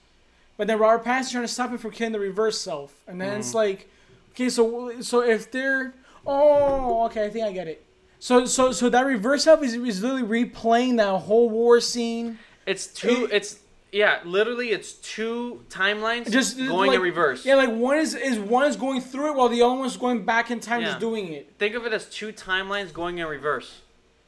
[0.61, 3.31] But then Robert Pattinson's trying to stop him from killing the reverse self, and then
[3.31, 3.41] Mm-hmm.
[3.41, 3.89] it's like,
[4.33, 5.95] okay, so so if they're
[6.27, 7.83] oh okay, I think I get it.
[8.19, 12.39] So so so that reverse self is is literally replaying that whole war scene.
[12.67, 13.25] it's two.
[13.25, 17.47] it- it's yeah, literally, it's two timelines Just going like, in reverse.
[17.47, 20.27] Yeah, like one is is one is going through it while the other one's going
[20.27, 20.89] back in time, Yeah.
[20.89, 21.55] just doing it.
[21.59, 23.81] Think of it as two timelines going in reverse,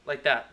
[0.06, 0.50] like that.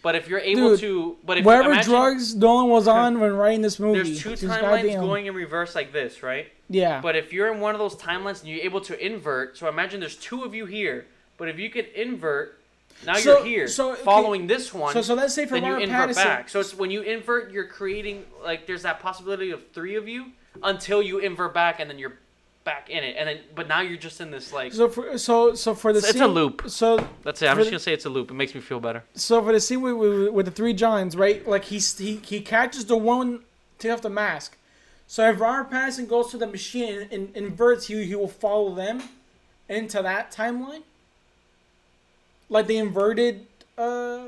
[0.00, 3.32] But if you're able Dude, to, but if Whatever imagine drugs Nolan was on when
[3.32, 6.52] writing this movie, there's two timelines goddamn- going in reverse like this, right?
[6.68, 7.00] Yeah.
[7.00, 10.00] But if you're in one of those timelines and you're able to invert, so imagine
[10.00, 12.60] there's two of you here, but if you could invert,
[13.04, 15.64] now So- you're here, so, okay, following this one, So so let's say for then
[15.64, 16.48] you invert Pattinson, back.
[16.48, 20.26] So it's when you invert, you're creating like there's that possibility of three of you
[20.62, 22.18] until you invert back, and then you're
[22.68, 25.54] back in it, and then but now you're just in this like So for so
[25.54, 26.64] so for the It's- it's a loop.
[26.66, 27.46] So that's it.
[27.46, 28.30] I'm just the- gonna say it's a loop.
[28.30, 29.04] It makes me feel better.
[29.14, 31.48] so for the scene with, with, with the three Johns, right?
[31.48, 33.40] Like he's, he he catches the one
[33.78, 34.58] take off the mask.
[35.06, 38.74] So if Robert Pattinson goes to the machine and, and inverts, he he will follow
[38.74, 39.02] them
[39.66, 40.82] into that timeline.
[42.50, 43.46] Like the inverted
[43.78, 44.26] uh,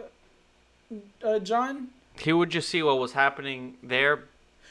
[1.22, 1.88] uh John.
[2.18, 4.24] He would just see what was happening there.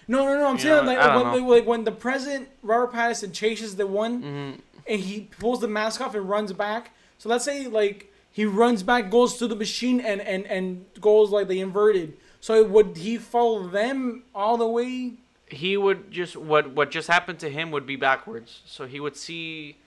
[0.10, 0.48] No, no, no.
[0.48, 4.22] I'm You saying know, like, when, like when the president Robert Pattinson chases the one
[4.22, 4.52] hmm
[4.90, 6.92] and he pulls the mask off and runs back.
[7.20, 11.30] So let's say like he runs back, goes to the machine, and and and goes
[11.30, 12.18] like the inverted.
[12.42, 15.14] So would he follow them all the way?
[15.48, 18.62] He would just what what just happened to him would be backwards.
[18.66, 19.78] So he would see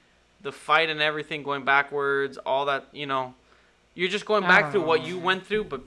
[0.40, 2.38] the fight and everything going backwards.
[2.38, 3.34] All that you know,
[3.94, 5.82] you're just going back through what you went through, but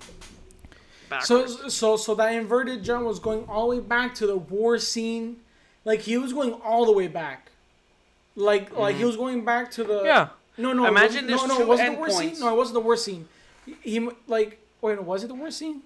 [1.20, 1.74] backwards.
[1.74, 5.38] so so that inverted John was going all the way back to the war scene,
[5.84, 7.52] like he was going all the way back,
[8.36, 10.30] like like he was going back to the yeah.
[10.58, 10.86] No, no.
[10.86, 12.32] Imagine it no, no, it wasn't the worst endpoints.
[12.34, 12.40] scene.
[12.40, 13.28] No, it wasn't the worst scene.
[13.66, 15.82] He, he like wait, was it the worst scene?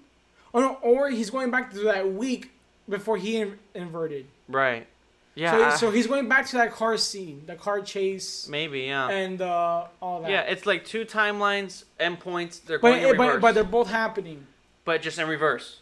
[0.52, 2.50] Oh no, or he's going back to that week
[2.88, 4.26] before he in, inverted.
[4.48, 4.86] Right.
[5.34, 5.70] Yeah.
[5.70, 8.80] so, so he's going back to that car scene, the car chase, maybe.
[8.80, 9.08] Yeah.
[9.08, 10.30] and uh, all that.
[10.30, 10.42] yeah.
[10.42, 12.62] It's like two timelines, endpoints.
[12.64, 14.46] They're but, going in but but they're both happening.
[14.90, 15.78] But just in reverse.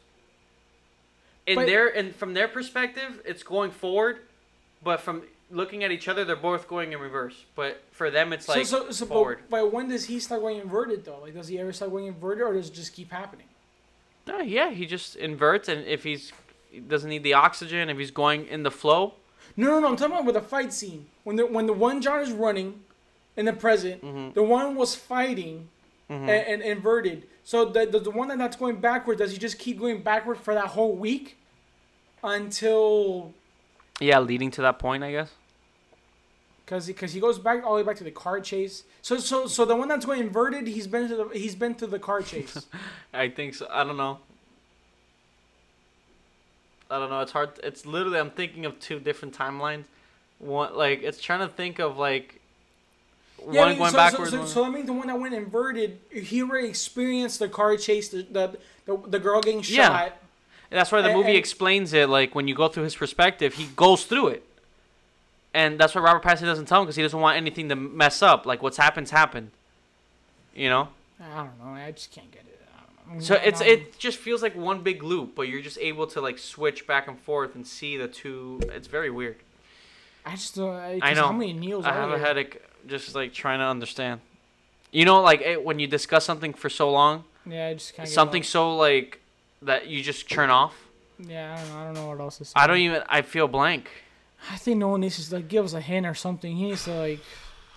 [1.47, 4.19] In But- their and from their perspective, it's going forward,
[4.85, 7.47] but from looking at each other, they're both going in reverse.
[7.57, 9.39] But for them, it's like so so, so forward.
[9.49, 11.21] but, but when does he start going inverted though?
[11.23, 13.47] Like does he ever start going inverted, or does it just keep happening?
[14.27, 16.33] No, yeah, he just inverts, and if he's
[16.71, 19.15] he doesn't need the oxygen, if he's going in the flow,
[19.57, 19.89] No, no, no.
[19.89, 22.85] I'm talking about with the fight scene when the when the one John is running,
[23.39, 24.35] in the present, Mhm.
[24.35, 25.71] the one was fighting,
[26.11, 26.29] Mhm.
[26.29, 27.23] and, and inverted.
[27.49, 30.53] So the, the the one that's going backward, does he just keep going backward for
[30.53, 31.39] that whole week,
[32.23, 33.33] until
[34.01, 35.33] yeah, leading to that point, I guess.
[36.66, 38.85] because because he goes back all the way back to the car chase.
[39.01, 41.87] So so so the one that's going inverted, he's been to the he's been to
[41.87, 42.66] the car chase.
[43.15, 43.66] I think so.
[43.70, 44.19] I don't know.
[46.91, 47.20] I don't know.
[47.20, 47.59] It's hard.
[47.62, 49.85] It's literally I'm thinking of two different timelines.
[50.39, 52.38] One like it's trying to think of like
[53.51, 54.31] Yeah, I mean, going so, backwards.
[54.31, 57.77] So, so, so I mean, the one that went inverted, he already experienced the car
[57.77, 59.74] chase, the the, the, the girl getting shot.
[59.77, 60.10] Yeah.
[60.70, 62.09] that's why the and- movie and- explains it.
[62.09, 64.44] Like when you go through his perspective, he goes through it,
[65.55, 68.23] and that's what Robert Pattinson doesn't tell him because he doesn't want anything to mess
[68.23, 68.44] up.
[68.47, 69.51] Like what's happened's happened.
[70.55, 70.89] You know.
[71.20, 71.73] I don't know.
[71.73, 72.60] I just can't get it.
[72.74, 73.24] I don't know.
[73.24, 76.39] So it's it just feels like one big loop, but you're just able to like
[76.39, 78.60] switch back and forth and see the two.
[78.73, 79.36] It's very weird.
[80.29, 80.75] I just don't.
[81.03, 81.27] I, know.
[81.27, 84.21] How many Neils I have a headache just like trying to understand.
[84.91, 88.09] You know, like it, when you discuss something for so long, Yeah, I just can't.
[88.09, 89.21] something so like
[89.63, 90.75] that you just turn off.
[91.19, 91.79] Yeah, I don't know.
[91.81, 92.53] I don't know what else to say.
[92.57, 93.03] I don't even.
[93.09, 93.91] I feel blank.
[94.51, 96.57] I think no one needs to like give us a hint or something.
[96.57, 97.21] He needs to like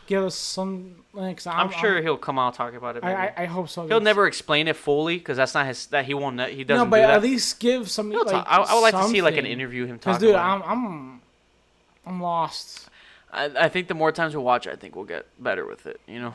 [0.07, 0.95] give us some.
[1.13, 3.03] Like, 'cause I'm, sure he'll come out talk about it.
[3.03, 3.27] I.
[3.27, 3.87] I I hope so.
[3.87, 5.87] he'll never explain it fully because that's not his.
[5.87, 6.39] That he won't.
[6.49, 7.09] He doesn't No, but do that.
[7.15, 8.11] at least give some.
[8.11, 10.35] Like, I, I would like to see like an interview him talk dude.
[10.35, 11.20] I'm I'm
[12.05, 12.89] I'm lost.
[13.31, 15.99] I, I think the more times we watch, I think we'll get better with it.
[16.07, 16.33] You know.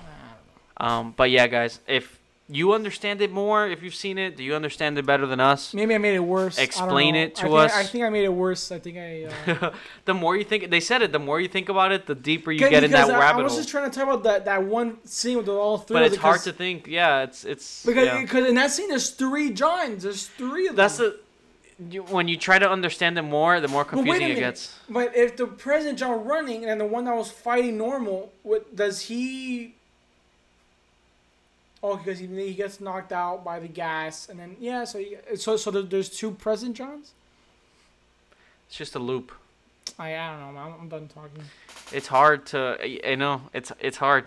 [0.78, 2.18] Um, but yeah, guys, if
[2.48, 5.74] you understand it more, if you've seen it, do you understand it better than us?
[5.74, 6.58] Maybe I made it worse.
[6.58, 7.74] Explain it to I think, us.
[7.74, 8.70] I think I made it worse.
[8.70, 9.24] I think I.
[9.50, 9.70] Uh,
[10.04, 11.10] the more you think, they said it.
[11.10, 13.40] The more you think about it, the deeper you get in that I, rabbit hole.
[13.40, 13.60] I was hole.
[13.60, 15.94] just trying to talk about that, that one scene with all three.
[15.94, 16.86] But it's the- hard to think.
[16.86, 17.84] Yeah, it's it's.
[17.84, 18.20] because yeah.
[18.20, 20.04] because in that scene there's three Johns.
[20.04, 20.76] There's three of them.
[20.76, 21.18] That's the.
[21.78, 24.40] You, when you try to understand it more, the more But wait a confusing it
[24.40, 24.78] gets.
[24.88, 29.02] But if the President John running and the one that was fighting normal, what does
[29.02, 29.74] he?
[31.82, 35.16] Oh, because he, he gets knocked out by the gas, and then yeah, so he,
[35.36, 37.12] so so there's two President Johns.
[38.68, 39.30] It's just a loop.
[39.98, 40.60] I I don't know.
[40.60, 41.44] I'm, I'm done talking.
[41.92, 42.78] It's hard to.
[43.06, 44.24] I know it's it's hard.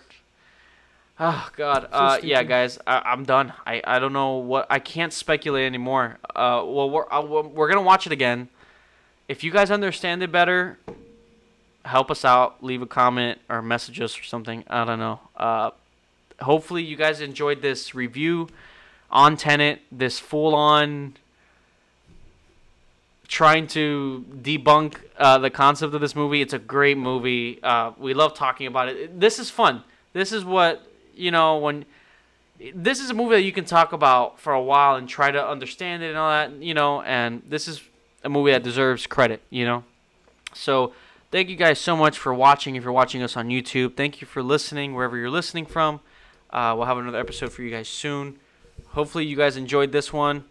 [1.20, 1.90] Oh God.
[1.92, 3.52] Uh, yeah, guys, I, I'm done.
[3.68, 6.18] I, I don't know what I can't speculate anymore.
[6.34, 8.48] Uh, well, we're uh, we're we're gonna watch it again.
[9.28, 10.80] If you guys understand it better,
[11.84, 12.64] help us out.
[12.64, 14.64] Leave a comment or message us or something.
[14.70, 15.20] I don't know.
[15.36, 15.72] Uh,
[16.42, 18.48] hopefully you guys enjoyed this review
[19.12, 19.82] on Tenet.
[19.92, 21.18] This full on
[23.28, 26.42] trying to debunk uh, the concept of this movie.
[26.42, 27.62] It's a great movie.
[27.62, 29.20] Uh, we love talking about it.
[29.20, 29.84] This is fun.
[30.14, 30.89] This is what
[31.20, 31.86] you know when.
[32.76, 35.48] This is a movie that you can talk about for a while and try to
[35.48, 37.02] understand it and all that, you know.
[37.04, 37.82] And this is
[38.22, 39.86] a movie that deserves credit, you know.
[40.54, 40.94] So,
[41.32, 42.76] thank you guys so much for watching.
[42.76, 46.02] If you're watching us on YouTube, thank you for listening wherever you're listening from.
[46.50, 48.40] Uh, we'll have another episode for you guys soon.
[48.90, 50.44] Hopefully, you guys enjoyed this one.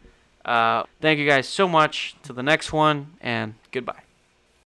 [0.44, 2.16] Uh, thank you guys so much.
[2.22, 4.07] To the next one, and goodbye.